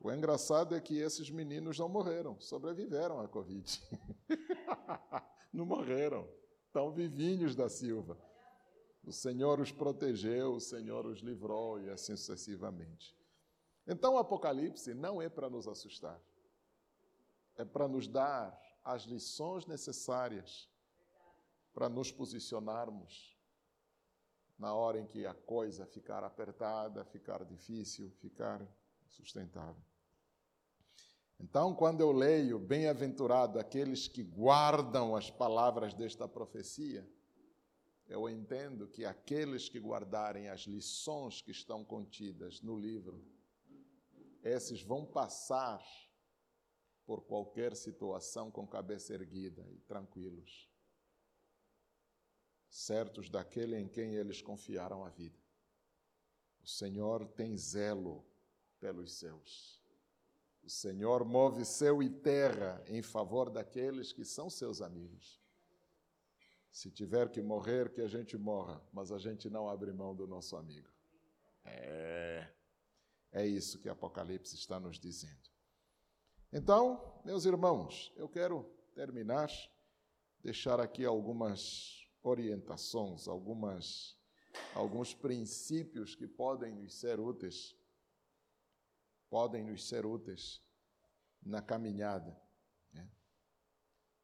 [0.00, 3.80] O engraçado é que esses meninos não morreram, sobreviveram à Covid.
[5.52, 6.28] não morreram,
[6.66, 8.18] estão vivinhos da Silva.
[9.04, 13.16] O Senhor os protegeu, o Senhor os livrou e assim sucessivamente.
[13.86, 16.20] Então, o Apocalipse não é para nos assustar,
[17.58, 20.70] é para nos dar as lições necessárias
[21.74, 23.36] para nos posicionarmos
[24.58, 28.66] na hora em que a coisa ficar apertada, ficar difícil, ficar
[29.06, 29.82] sustentável.
[31.38, 37.08] Então, quando eu leio, bem-aventurado aqueles que guardam as palavras desta profecia,
[38.08, 43.24] eu entendo que aqueles que guardarem as lições que estão contidas no livro,
[44.42, 45.80] esses vão passar
[47.08, 50.68] por qualquer situação com cabeça erguida e tranquilos,
[52.68, 55.38] certos daquele em quem eles confiaram a vida.
[56.62, 58.26] O Senhor tem zelo
[58.78, 59.82] pelos seus.
[60.62, 65.40] O Senhor move céu e terra em favor daqueles que são seus amigos.
[66.70, 70.26] Se tiver que morrer, que a gente morra, mas a gente não abre mão do
[70.26, 70.90] nosso amigo.
[71.64, 72.52] É,
[73.32, 75.57] é isso que Apocalipse está nos dizendo.
[76.50, 79.50] Então, meus irmãos, eu quero terminar,
[80.42, 84.18] deixar aqui algumas orientações, algumas,
[84.74, 87.76] alguns princípios que podem nos ser úteis,
[89.28, 90.62] podem nos ser úteis
[91.42, 92.34] na caminhada.
[92.94, 93.10] Né?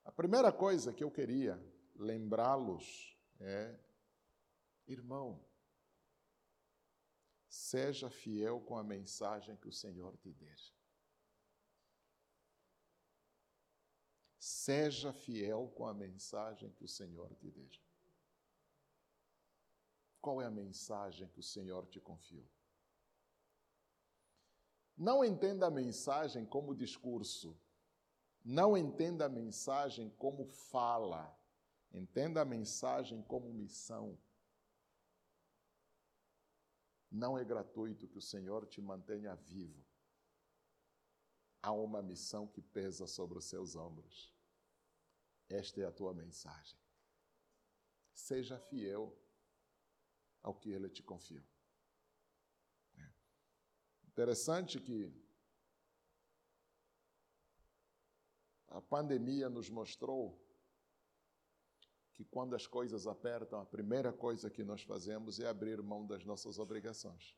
[0.02, 1.62] A primeira coisa que eu queria
[1.94, 3.78] lembrá-los é:
[4.86, 5.44] irmão,
[7.50, 10.73] seja fiel com a mensagem que o Senhor te der.
[14.64, 17.78] Seja fiel com a mensagem que o Senhor te der.
[20.22, 22.48] Qual é a mensagem que o Senhor te confiou?
[24.96, 27.54] Não entenda a mensagem como discurso.
[28.42, 31.38] Não entenda a mensagem como fala.
[31.92, 34.18] Entenda a mensagem como missão.
[37.10, 39.84] Não é gratuito que o Senhor te mantenha vivo.
[41.60, 44.33] Há uma missão que pesa sobre os seus ombros.
[45.48, 46.78] Esta é a tua mensagem.
[48.12, 49.16] Seja fiel
[50.42, 51.44] ao que Ele te confiou.
[52.96, 53.12] É.
[54.08, 55.12] Interessante que
[58.68, 60.40] a pandemia nos mostrou
[62.12, 66.24] que quando as coisas apertam, a primeira coisa que nós fazemos é abrir mão das
[66.24, 67.36] nossas obrigações.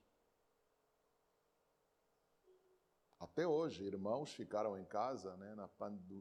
[3.18, 5.68] Até hoje, irmãos ficaram em casa né, na,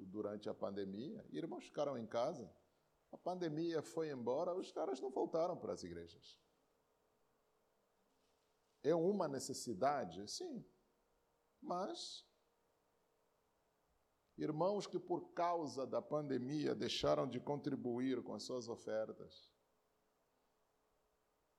[0.08, 2.50] durante a pandemia, irmãos ficaram em casa.
[3.12, 6.40] A pandemia foi embora, os caras não voltaram para as igrejas.
[8.84, 10.30] É uma necessidade?
[10.30, 10.66] Sim.
[11.62, 12.26] Mas
[14.38, 19.50] Irmãos que, por causa da pandemia, deixaram de contribuir com as suas ofertas.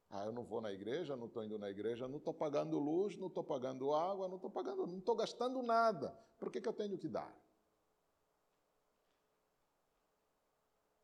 [0.09, 3.17] Ah, eu não vou na igreja, não estou indo na igreja, não estou pagando luz,
[3.17, 6.11] não estou pagando água, não estou pagando, não estou gastando nada.
[6.39, 7.35] Por que, que eu tenho que dar?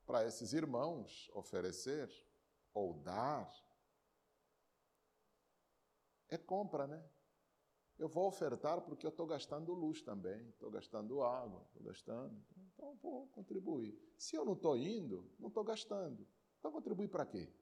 [0.06, 2.10] Para esses irmãos oferecer
[2.72, 3.52] ou dar
[6.28, 7.04] é compra, né?
[7.98, 12.42] Eu vou ofertar porque eu estou gastando luz também, estou gastando água, estou gastando,
[12.74, 13.96] então vou contribuir.
[14.16, 16.26] Se eu não estou indo, não estou gastando.
[16.58, 17.52] Então contribuir para quê?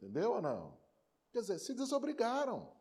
[0.00, 0.78] Entendeu ou não?
[1.32, 2.72] Quer dizer, se desobrigaram.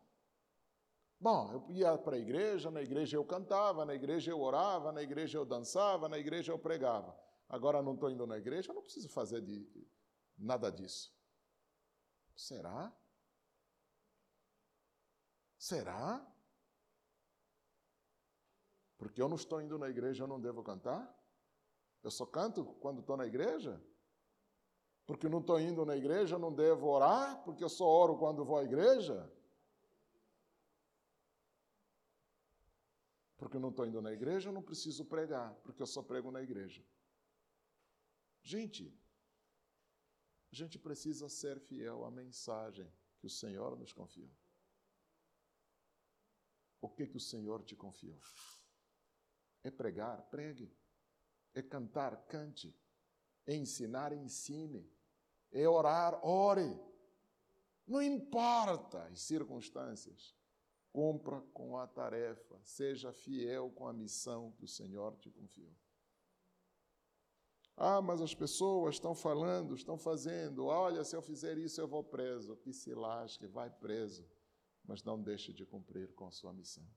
[1.20, 5.02] Bom, eu ia para a igreja, na igreja eu cantava, na igreja eu orava, na
[5.02, 7.18] igreja eu dançava, na igreja eu pregava.
[7.50, 9.68] Agora não estou indo na igreja, eu não preciso fazer de,
[10.38, 11.12] nada disso.
[12.36, 12.96] Será?
[15.58, 16.24] Será?
[18.96, 21.16] Porque eu não estou indo na igreja, eu não devo cantar?
[22.04, 23.82] Eu só canto quando estou na igreja?
[25.08, 27.42] Porque não estou indo na igreja, eu não devo orar?
[27.46, 29.34] Porque eu só oro quando vou à igreja?
[33.38, 36.42] Porque não estou indo na igreja, eu não preciso pregar, porque eu só prego na
[36.42, 36.86] igreja.
[38.44, 38.94] Gente,
[40.52, 44.30] a gente precisa ser fiel à mensagem que o Senhor nos confiou.
[46.82, 48.20] O que, que o Senhor te confiou?
[49.64, 50.22] É pregar?
[50.24, 50.70] Pregue.
[51.54, 52.28] É cantar?
[52.28, 52.78] Cante.
[53.46, 54.12] É ensinar?
[54.12, 54.97] Ensine.
[55.52, 56.20] É orar?
[56.26, 56.80] Ore.
[57.86, 60.36] Não importa as circunstâncias.
[60.92, 62.60] Cumpra com a tarefa.
[62.64, 65.74] Seja fiel com a missão que o Senhor te confiou.
[67.80, 70.66] Ah, mas as pessoas estão falando, estão fazendo.
[70.66, 72.58] Olha, se eu fizer isso, eu vou preso.
[72.58, 74.28] Que se lasque, vai preso.
[74.84, 76.88] Mas não deixe de cumprir com a sua missão.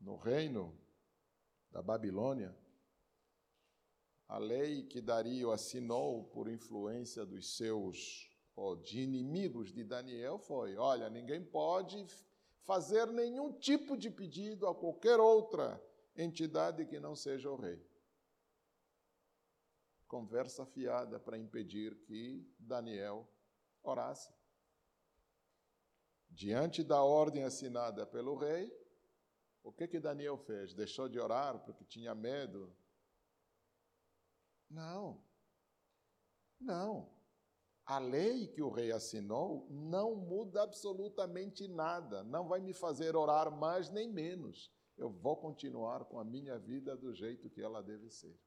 [0.00, 0.78] No reino
[1.70, 2.56] da Babilônia,
[4.30, 10.76] a lei que Dario assinou por influência dos seus, oh, de inimigos de Daniel foi:
[10.76, 12.06] olha, ninguém pode
[12.64, 15.82] fazer nenhum tipo de pedido a qualquer outra
[16.16, 17.80] entidade que não seja o rei
[20.10, 23.32] conversa fiada para impedir que Daniel
[23.80, 24.34] orasse.
[26.28, 28.76] Diante da ordem assinada pelo rei,
[29.62, 30.74] o que que Daniel fez?
[30.74, 32.76] Deixou de orar porque tinha medo?
[34.70, 35.20] Não.
[36.60, 37.10] Não.
[37.84, 43.50] A lei que o rei assinou não muda absolutamente nada, não vai me fazer orar
[43.50, 44.70] mais nem menos.
[44.96, 48.38] Eu vou continuar com a minha vida do jeito que ela deve ser.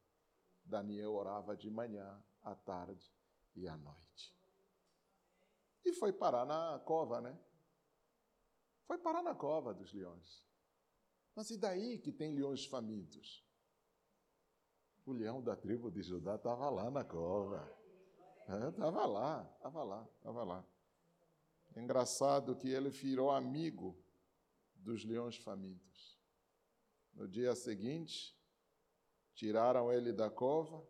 [0.63, 3.13] Daniel orava de manhã, à tarde
[3.55, 4.33] e à noite.
[5.83, 7.37] E foi parar na cova, né?
[8.85, 10.41] Foi parar na cova dos leões.
[11.35, 13.43] Mas e daí que tem leões famintos?
[15.05, 17.69] O leão da tribo de Judá estava lá na cova.
[18.41, 20.65] Estava é, lá, estava lá, estava lá.
[21.75, 23.97] Engraçado que ele virou amigo
[24.75, 26.19] dos leões famintos.
[27.13, 28.35] No dia seguinte,
[29.35, 30.87] Tiraram ele da cova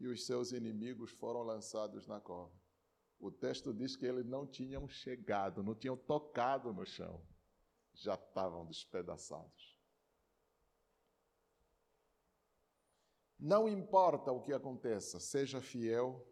[0.00, 2.52] e os seus inimigos foram lançados na cova.
[3.20, 7.22] O texto diz que eles não tinham chegado, não tinham tocado no chão,
[7.92, 9.71] já estavam despedaçados.
[13.44, 16.24] Não importa o que aconteça, seja fiel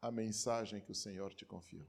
[0.00, 1.88] à mensagem que o Senhor te confiou.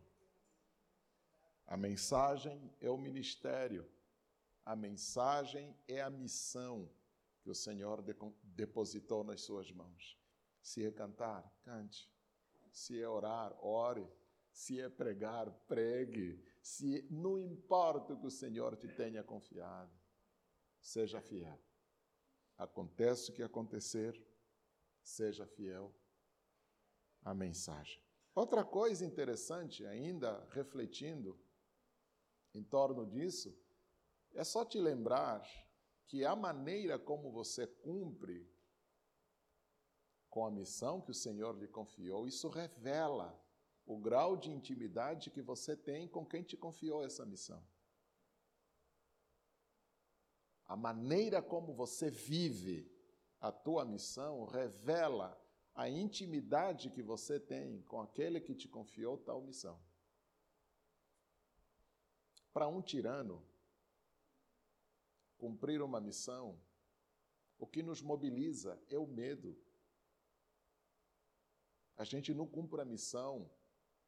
[1.68, 3.88] A mensagem é o ministério,
[4.66, 6.90] a mensagem é a missão
[7.44, 8.04] que o Senhor
[8.42, 10.20] depositou nas suas mãos.
[10.60, 12.12] Se é cantar, cante.
[12.72, 14.10] Se é orar, ore.
[14.52, 16.44] Se é pregar, pregue.
[16.64, 19.94] Se não importa o que o Senhor te tenha confiado,
[20.82, 21.62] seja fiel.
[22.58, 24.20] Acontece o que acontecer,
[25.04, 25.94] seja fiel
[27.22, 28.02] à mensagem.
[28.36, 31.40] Outra coisa interessante, ainda refletindo
[32.54, 33.56] em torno disso,
[34.34, 35.44] é só te lembrar
[36.08, 38.52] que a maneira como você cumpre
[40.30, 43.40] com a missão que o Senhor lhe confiou, isso revela
[43.86, 47.64] o grau de intimidade que você tem com quem te confiou essa missão.
[50.66, 52.93] A maneira como você vive
[53.44, 55.38] a tua missão revela
[55.76, 59.78] a intimidade que você tem com aquele que te confiou tal missão.
[62.54, 63.46] Para um tirano,
[65.38, 66.58] cumprir uma missão,
[67.60, 69.62] o que nos mobiliza é o medo.
[71.98, 73.52] A gente não cumpre a missão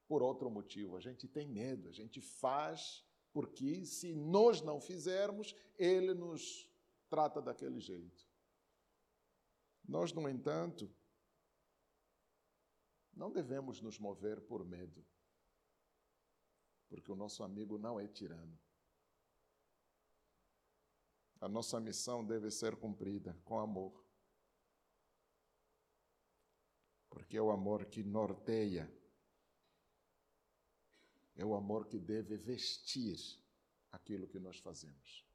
[0.07, 5.53] por outro motivo, a gente tem medo, a gente faz porque se nós não fizermos,
[5.77, 6.71] ele nos
[7.09, 8.33] trata daquele jeito.
[9.87, 10.89] Nós, no entanto,
[13.15, 15.05] Não devemos nos mover por medo,
[16.89, 18.59] porque o nosso amigo não é tirano.
[21.39, 24.03] A nossa missão deve ser cumprida com amor.
[27.09, 28.91] Porque é o amor que norteia,
[31.35, 33.17] é o amor que deve vestir
[33.91, 35.25] aquilo que nós fazemos.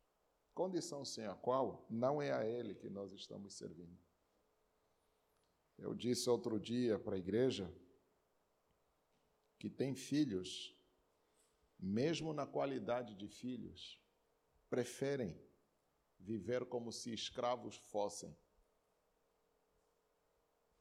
[0.53, 4.10] Condição sem a qual não é a Ele que nós estamos servindo.
[5.81, 7.75] Eu disse outro dia para a igreja
[9.59, 10.77] que tem filhos,
[11.79, 13.99] mesmo na qualidade de filhos,
[14.69, 15.35] preferem
[16.19, 18.37] viver como se escravos fossem.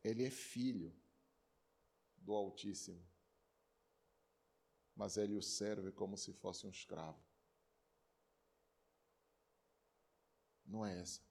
[0.04, 0.94] Ele é filho
[2.18, 3.02] do Altíssimo,
[4.94, 7.24] mas ele o serve como se fosse um escravo.
[10.66, 11.29] Não é essa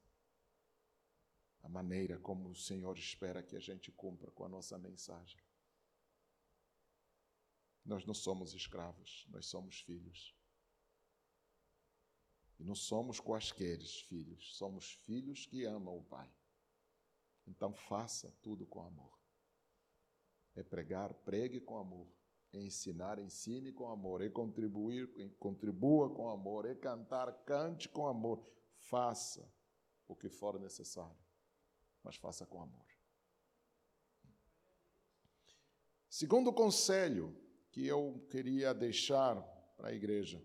[1.68, 5.38] a maneira como o Senhor espera que a gente cumpra com a nossa mensagem.
[7.84, 10.34] Nós não somos escravos, nós somos filhos.
[12.58, 16.32] E não somos quaisqueres filhos, somos filhos que amam o Pai.
[17.46, 19.18] Então faça tudo com amor.
[20.54, 22.08] É pregar, pregue com amor.
[22.50, 24.22] É ensinar, ensine com amor.
[24.22, 25.06] É contribuir,
[25.38, 26.64] contribua com amor.
[26.64, 28.42] É cantar, cante com amor.
[28.72, 29.46] Faça
[30.06, 31.28] o que for necessário,
[32.09, 32.86] mas faça com amor.
[36.09, 37.38] Segundo conselho
[37.70, 39.42] que eu queria deixar
[39.76, 40.42] para a igreja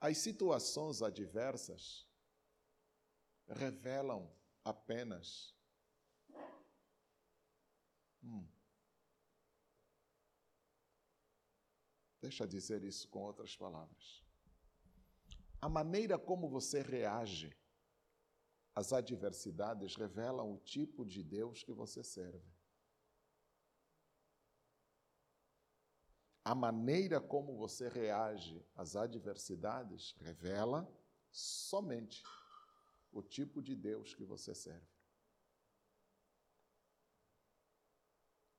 [0.00, 2.08] as situações adversas
[3.48, 4.32] revelam
[4.64, 5.56] apenas.
[8.22, 8.48] Hum,
[12.20, 14.22] deixa eu dizer isso com outras palavras.
[15.60, 17.60] A maneira como você reage
[18.74, 22.52] às adversidades revela o tipo de Deus que você serve.
[26.44, 30.88] a maneira como você reage às adversidades revela
[31.30, 32.22] somente
[33.12, 34.90] o tipo de Deus que você serve.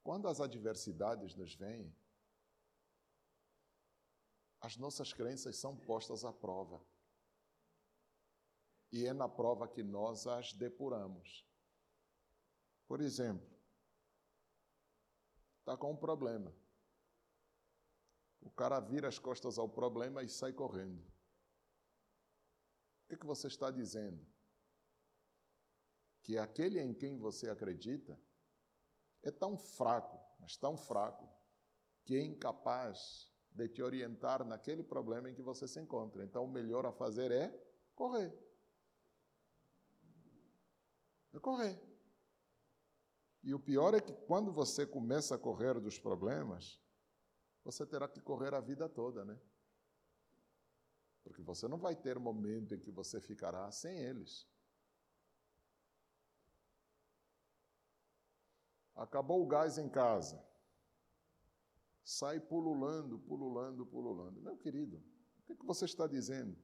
[0.02, 1.94] Quando as adversidades nos vêm,
[4.62, 6.82] as nossas crenças são postas à prova.
[8.94, 11.44] E é na prova que nós as depuramos.
[12.88, 13.50] Por exemplo,
[15.58, 16.56] está com um problema.
[18.40, 21.02] O cara vira as costas ao problema e sai correndo.
[21.02, 24.24] O que, que você está dizendo?
[26.22, 28.16] Que aquele em quem você acredita
[29.24, 31.28] é tão fraco, mas tão fraco,
[32.06, 36.24] que é incapaz de te orientar naquele problema em que você se encontra.
[36.24, 37.50] Então, o melhor a fazer é
[37.96, 38.53] correr.
[41.34, 41.82] É correr.
[43.44, 46.80] E o pior é que quando você começa a correr dos problemas,
[47.64, 49.38] você terá que correr a vida toda, né?
[51.24, 54.48] Porque você não vai ter momento em que você ficará sem eles.
[58.96, 60.42] Acabou o gás em casa.
[62.04, 64.42] Sai pululando, pululando, pululando.
[64.42, 64.98] Meu querido,
[65.40, 66.58] o que, é que você está dizendo?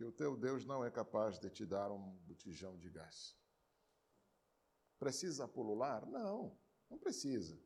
[0.00, 3.36] Que o teu Deus não é capaz de te dar um botijão de gás.
[4.98, 6.06] Precisa pulular?
[6.06, 6.58] Não.
[6.88, 7.60] Não precisa.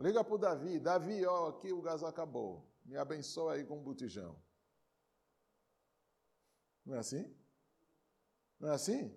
[0.00, 0.80] Liga para o Davi.
[0.80, 2.66] Davi, ó, aqui o gás acabou.
[2.86, 4.42] Me abençoa aí com um botijão.
[6.86, 7.36] Não é assim?
[8.58, 9.14] Não é assim?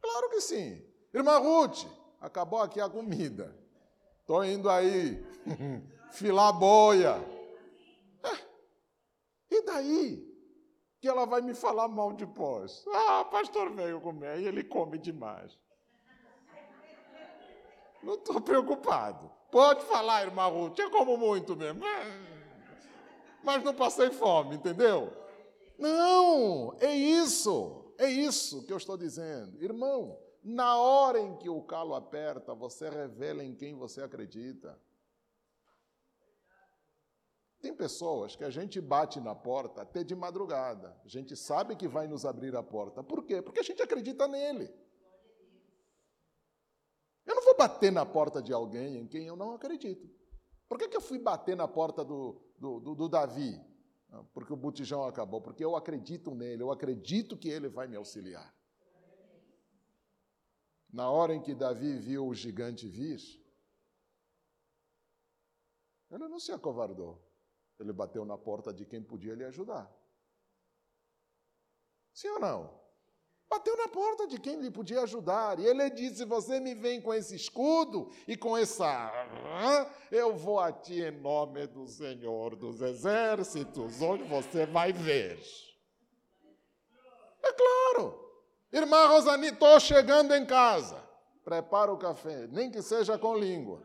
[0.00, 0.84] Claro que sim.
[1.14, 1.86] Irmã Ruth,
[2.20, 3.56] acabou aqui a comida.
[4.22, 5.24] Estou indo aí
[6.10, 7.14] filar boia.
[8.24, 9.54] É.
[9.54, 10.27] E daí?
[11.08, 12.84] Ela vai me falar mal depois.
[12.92, 15.58] Ah, pastor veio comer e ele come demais.
[18.02, 19.30] Não estou preocupado.
[19.50, 21.82] Pode falar, irmã Ruth, eu como muito mesmo.
[23.42, 25.12] Mas não passei fome, entendeu?
[25.78, 29.62] Não, é isso, é isso que eu estou dizendo.
[29.62, 34.78] Irmão, na hora em que o calo aperta, você revela em quem você acredita.
[37.60, 40.96] Tem pessoas que a gente bate na porta até de madrugada.
[41.04, 43.02] A gente sabe que vai nos abrir a porta.
[43.02, 43.42] Por quê?
[43.42, 44.72] Porque a gente acredita nele.
[47.26, 50.08] Eu não vou bater na porta de alguém em quem eu não acredito.
[50.68, 53.60] Por que, que eu fui bater na porta do, do, do, do Davi?
[54.32, 55.40] Porque o botijão acabou.
[55.40, 58.54] Porque eu acredito nele, eu acredito que ele vai me auxiliar.
[60.92, 63.20] Na hora em que Davi viu o gigante vir,
[66.10, 67.27] ele não se acovardou.
[67.78, 69.90] Ele bateu na porta de quem podia lhe ajudar.
[72.12, 72.78] Sim ou não?
[73.48, 75.58] Bateu na porta de quem lhe podia ajudar.
[75.58, 79.10] E ele disse: Você me vem com esse escudo e com essa.
[80.10, 85.40] Eu vou a ti em nome do Senhor dos Exércitos, onde você vai ver.
[87.42, 88.28] É claro.
[88.70, 91.02] Irmã Rosani, estou chegando em casa.
[91.42, 93.82] Prepara o café, nem que seja com língua.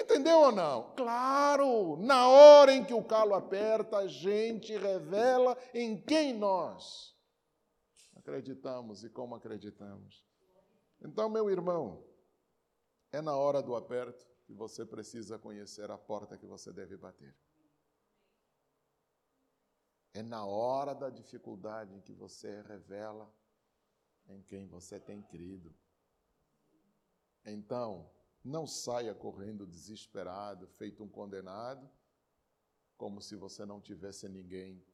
[0.00, 0.94] Entendeu ou não?
[0.94, 7.14] Claro, na hora em que o calo aperta, a gente revela em quem nós
[8.16, 10.24] acreditamos e como acreditamos.
[11.02, 12.02] Então, meu irmão,
[13.12, 17.36] é na hora do aperto que você precisa conhecer a porta que você deve bater.
[20.14, 23.32] É na hora da dificuldade em que você revela
[24.28, 25.74] em quem você tem crido.
[27.44, 28.10] Então,
[28.42, 31.88] não saia correndo desesperado, feito um condenado,
[32.96, 34.84] como se você não tivesse ninguém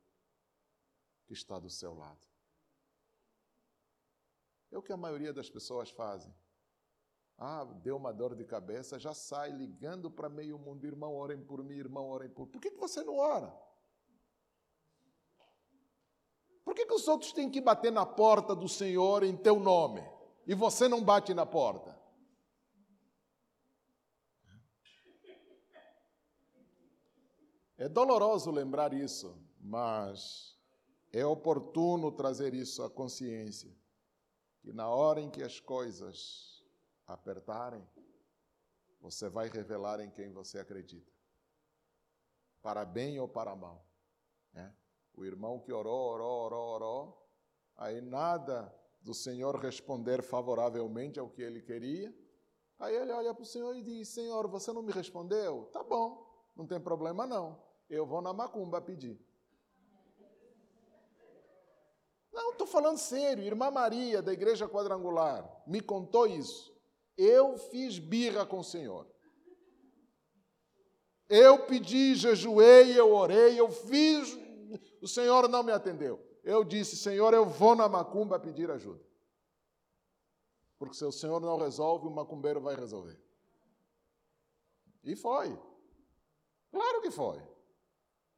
[1.27, 2.27] que está do seu lado.
[4.71, 6.35] É o que a maioria das pessoas fazem.
[7.39, 11.63] Ah, deu uma dor de cabeça, já sai ligando para meio mundo, irmão, orem por
[11.63, 12.53] mim, irmão, orem por mim.
[12.53, 13.55] Por que, que você não ora?
[16.65, 20.03] Por que, que os outros têm que bater na porta do Senhor em teu nome
[20.47, 21.96] e você não bate na porta?
[27.79, 30.57] É doloroso lembrar isso, mas
[31.13, 33.71] é oportuno trazer isso à consciência.
[34.63, 36.65] Que na hora em que as coisas
[37.07, 37.87] apertarem,
[39.01, 41.13] você vai revelar em quem você acredita,
[42.63, 43.87] para bem ou para mal.
[44.53, 44.75] Né?
[45.15, 47.31] O irmão que orou, orou, orou, orou,
[47.77, 52.13] aí nada do Senhor responder favoravelmente ao que ele queria.
[52.79, 55.67] Aí ele olha para o Senhor e diz: Senhor, você não me respondeu?
[55.67, 56.27] Tá bom,
[56.57, 57.66] não tem problema não.
[57.89, 59.19] Eu vou na macumba pedir.
[62.33, 63.45] Não, estou falando sério.
[63.45, 66.75] Irmã Maria, da Igreja Quadrangular, me contou isso.
[67.17, 69.07] Eu fiz birra com o Senhor.
[71.29, 74.37] Eu pedi, jejuei, eu orei, eu fiz
[75.01, 76.21] o Senhor não me atendeu.
[76.43, 79.05] Eu disse, Senhor, eu vou na macumba pedir ajuda.
[80.79, 83.21] Porque se o Senhor não resolve, o macumbeiro vai resolver.
[85.03, 85.57] E foi.
[86.71, 87.41] Claro que foi.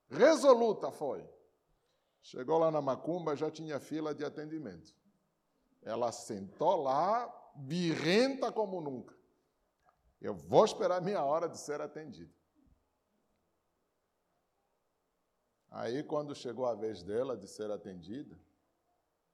[0.09, 1.29] Resoluta foi.
[2.23, 4.95] Chegou lá na macumba, já tinha fila de atendimento.
[5.83, 9.17] Ela sentou lá, birrenta como nunca.
[10.21, 12.33] Eu vou esperar minha hora de ser atendida.
[15.71, 18.39] Aí, quando chegou a vez dela de ser atendida,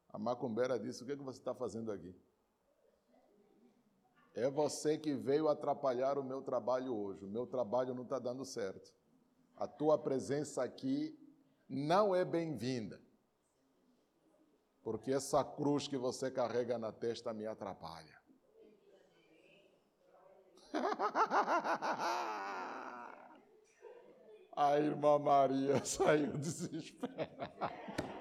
[0.08, 2.14] a macumbeira disse: O que, é que você está fazendo aqui?
[4.34, 7.24] É você que veio atrapalhar o meu trabalho hoje.
[7.24, 8.92] O meu trabalho não está dando certo.
[9.56, 11.16] A tua presença aqui
[11.68, 13.00] não é bem-vinda.
[14.82, 18.22] Porque essa cruz que você carrega na testa me atrapalha.
[24.56, 27.50] A irmã Maria saiu desesperada.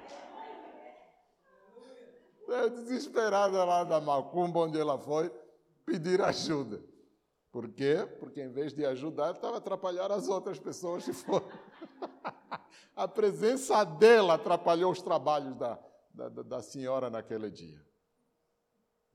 [2.45, 5.31] Saiu desesperada lá da macumba onde ela foi
[5.85, 6.84] pedir ajuda.
[7.53, 8.05] Por quê?
[8.19, 11.47] Porque em vez de ajudar, estava atrapalhando as outras pessoas que foram.
[12.93, 15.80] A presença dela atrapalhou os trabalhos da,
[16.13, 17.81] da, da senhora naquele dia.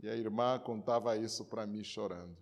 [0.01, 2.37] E a irmã contava isso para mim chorando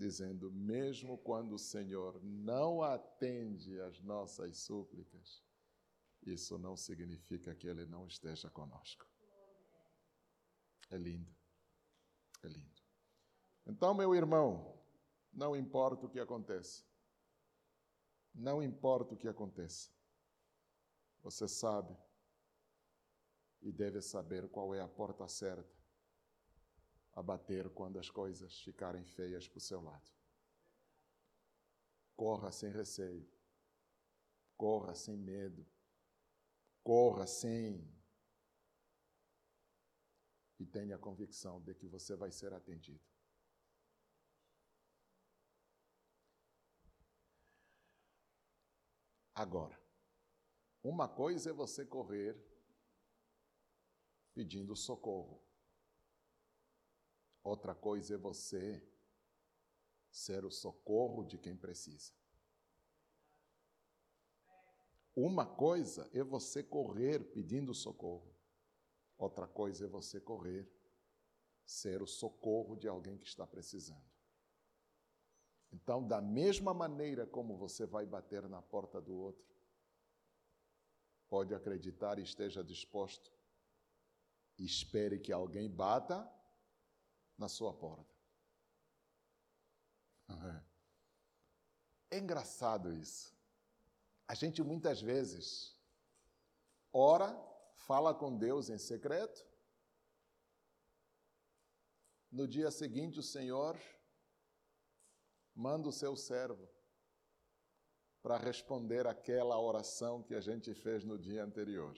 [0.00, 5.44] dizendo: mesmo quando o Senhor não atende às nossas súplicas,
[6.22, 9.06] isso não significa que Ele não esteja conosco.
[10.90, 11.30] É lindo,
[12.42, 12.69] é lindo.
[13.66, 14.78] Então, meu irmão,
[15.32, 16.84] não importa o que aconteça,
[18.34, 19.90] não importa o que aconteça,
[21.22, 21.96] você sabe
[23.60, 25.78] e deve saber qual é a porta certa
[27.12, 30.10] a bater quando as coisas ficarem feias para o seu lado.
[32.16, 33.28] Corra sem receio,
[34.56, 35.66] corra sem medo,
[36.82, 37.86] corra sem.
[40.58, 43.09] E tenha a convicção de que você vai ser atendido.
[49.40, 49.80] Agora,
[50.82, 52.36] uma coisa é você correr
[54.34, 55.42] pedindo socorro.
[57.42, 58.86] Outra coisa é você
[60.10, 62.12] ser o socorro de quem precisa.
[65.16, 68.36] Uma coisa é você correr pedindo socorro.
[69.16, 70.70] Outra coisa é você correr
[71.64, 74.19] ser o socorro de alguém que está precisando.
[75.72, 79.44] Então, da mesma maneira como você vai bater na porta do outro,
[81.28, 83.30] pode acreditar e esteja disposto
[84.64, 86.30] espere que alguém bata
[87.36, 88.14] na sua porta.
[92.10, 93.34] É engraçado isso.
[94.28, 95.76] A gente muitas vezes
[96.92, 97.36] ora,
[97.74, 99.46] fala com Deus em secreto.
[102.30, 103.76] No dia seguinte, o Senhor
[105.54, 106.68] manda o seu servo
[108.22, 111.96] para responder aquela oração que a gente fez no dia anterior.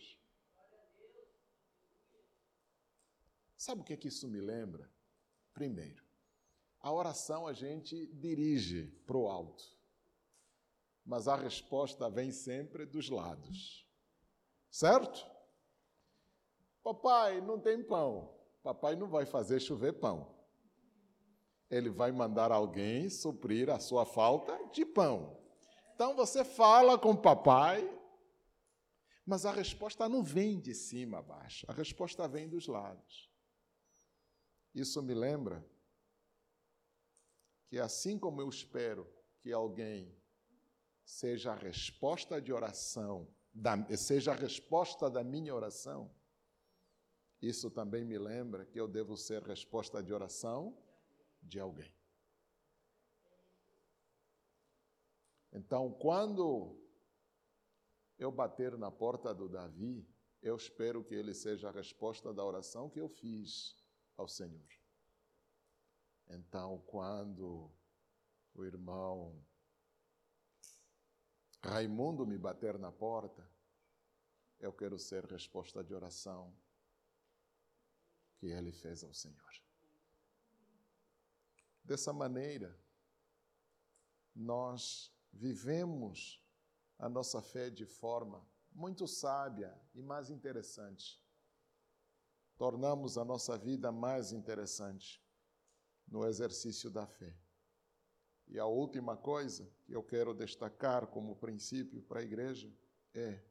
[3.56, 4.90] Sabe o que, é que isso me lembra?
[5.52, 6.04] Primeiro,
[6.80, 9.64] a oração a gente dirige para o alto,
[11.04, 13.86] mas a resposta vem sempre dos lados.
[14.70, 15.30] Certo?
[16.82, 18.34] Papai, não tem pão.
[18.62, 20.34] Papai não vai fazer chover pão.
[21.72, 25.40] Ele vai mandar alguém suprir a sua falta de pão.
[25.94, 27.82] Então você fala com o papai,
[29.24, 33.30] mas a resposta não vem de cima a baixo, a resposta vem dos lados.
[34.74, 35.66] Isso me lembra
[37.68, 40.14] que assim como eu espero que alguém
[41.06, 43.26] seja a resposta de oração,
[43.96, 46.14] seja a resposta da minha oração,
[47.40, 50.78] isso também me lembra que eu devo ser resposta de oração
[51.42, 51.94] de alguém.
[55.52, 56.80] Então, quando
[58.18, 60.08] eu bater na porta do Davi,
[60.40, 63.76] eu espero que ele seja a resposta da oração que eu fiz
[64.16, 64.68] ao Senhor.
[66.28, 67.70] Então, quando
[68.54, 69.44] o irmão
[71.64, 73.48] Raimundo me bater na porta,
[74.58, 76.56] eu quero ser resposta de oração
[78.36, 79.52] que ele fez ao Senhor.
[81.84, 82.78] Dessa maneira,
[84.34, 86.42] nós vivemos
[86.98, 91.20] a nossa fé de forma muito sábia e mais interessante.
[92.56, 95.22] Tornamos a nossa vida mais interessante
[96.06, 97.36] no exercício da fé.
[98.46, 102.72] E a última coisa que eu quero destacar como princípio para a igreja
[103.14, 103.42] é: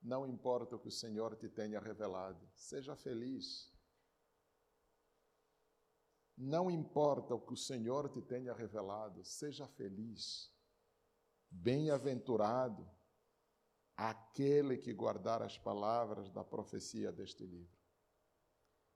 [0.00, 3.71] não importa o que o Senhor te tenha revelado, seja feliz.
[6.36, 10.50] Não importa o que o Senhor te tenha revelado, seja feliz.
[11.50, 12.88] Bem-aventurado
[13.96, 17.78] aquele que guardar as palavras da profecia deste livro.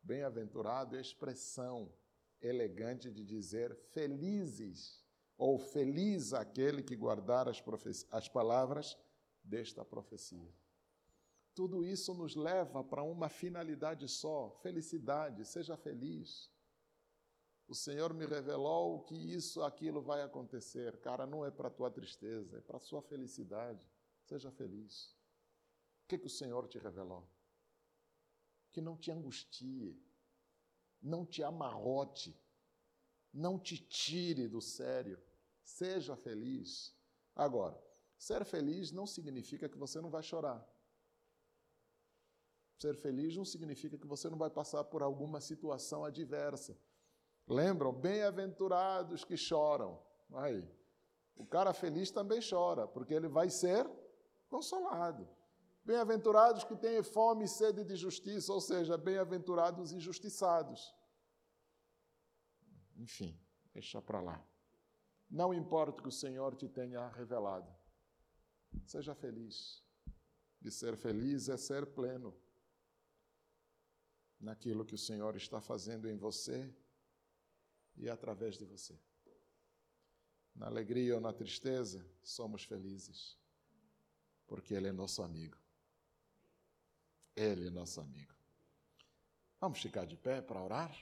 [0.02, 1.92] Bem-aventurado é a expressão
[2.40, 5.04] elegante de dizer felizes,
[5.36, 7.62] ou feliz aquele que guardar as,
[8.10, 8.96] as palavras
[9.42, 10.54] desta profecia.
[11.54, 16.50] Tudo isso nos leva para uma finalidade só: felicidade, seja feliz.
[17.68, 20.98] O Senhor me revelou que isso, aquilo vai acontecer.
[20.98, 23.88] Cara, não é para tua tristeza, é para sua felicidade.
[24.24, 25.16] Seja feliz.
[26.04, 27.28] O que, que o Senhor te revelou?
[28.70, 30.00] Que não te angustie,
[31.02, 32.38] não te amarrote,
[33.32, 35.20] não te tire do sério.
[35.64, 36.94] Seja feliz.
[37.34, 37.82] Agora,
[38.16, 40.64] ser feliz não significa que você não vai chorar.
[42.78, 46.78] Ser feliz não significa que você não vai passar por alguma situação adversa.
[47.46, 47.92] Lembram?
[47.92, 50.00] Bem-aventurados que choram.
[50.34, 50.68] Aí,
[51.36, 53.88] o cara feliz também chora, porque ele vai ser
[54.48, 55.28] consolado.
[55.84, 60.92] Bem-aventurados que têm fome e sede de justiça, ou seja, bem-aventurados injustiçados.
[62.96, 63.38] Enfim,
[63.72, 64.44] deixa para lá.
[65.30, 67.72] Não importa o que o Senhor te tenha revelado,
[68.84, 69.84] seja feliz.
[70.62, 72.36] E ser feliz é ser pleno
[74.40, 76.74] naquilo que o Senhor está fazendo em você
[77.96, 78.98] e através de você.
[80.54, 83.38] Na alegria ou na tristeza, somos felizes,
[84.46, 85.56] porque Ele é nosso amigo.
[87.34, 88.34] Ele é nosso amigo.
[89.60, 90.96] Vamos ficar de pé para orar?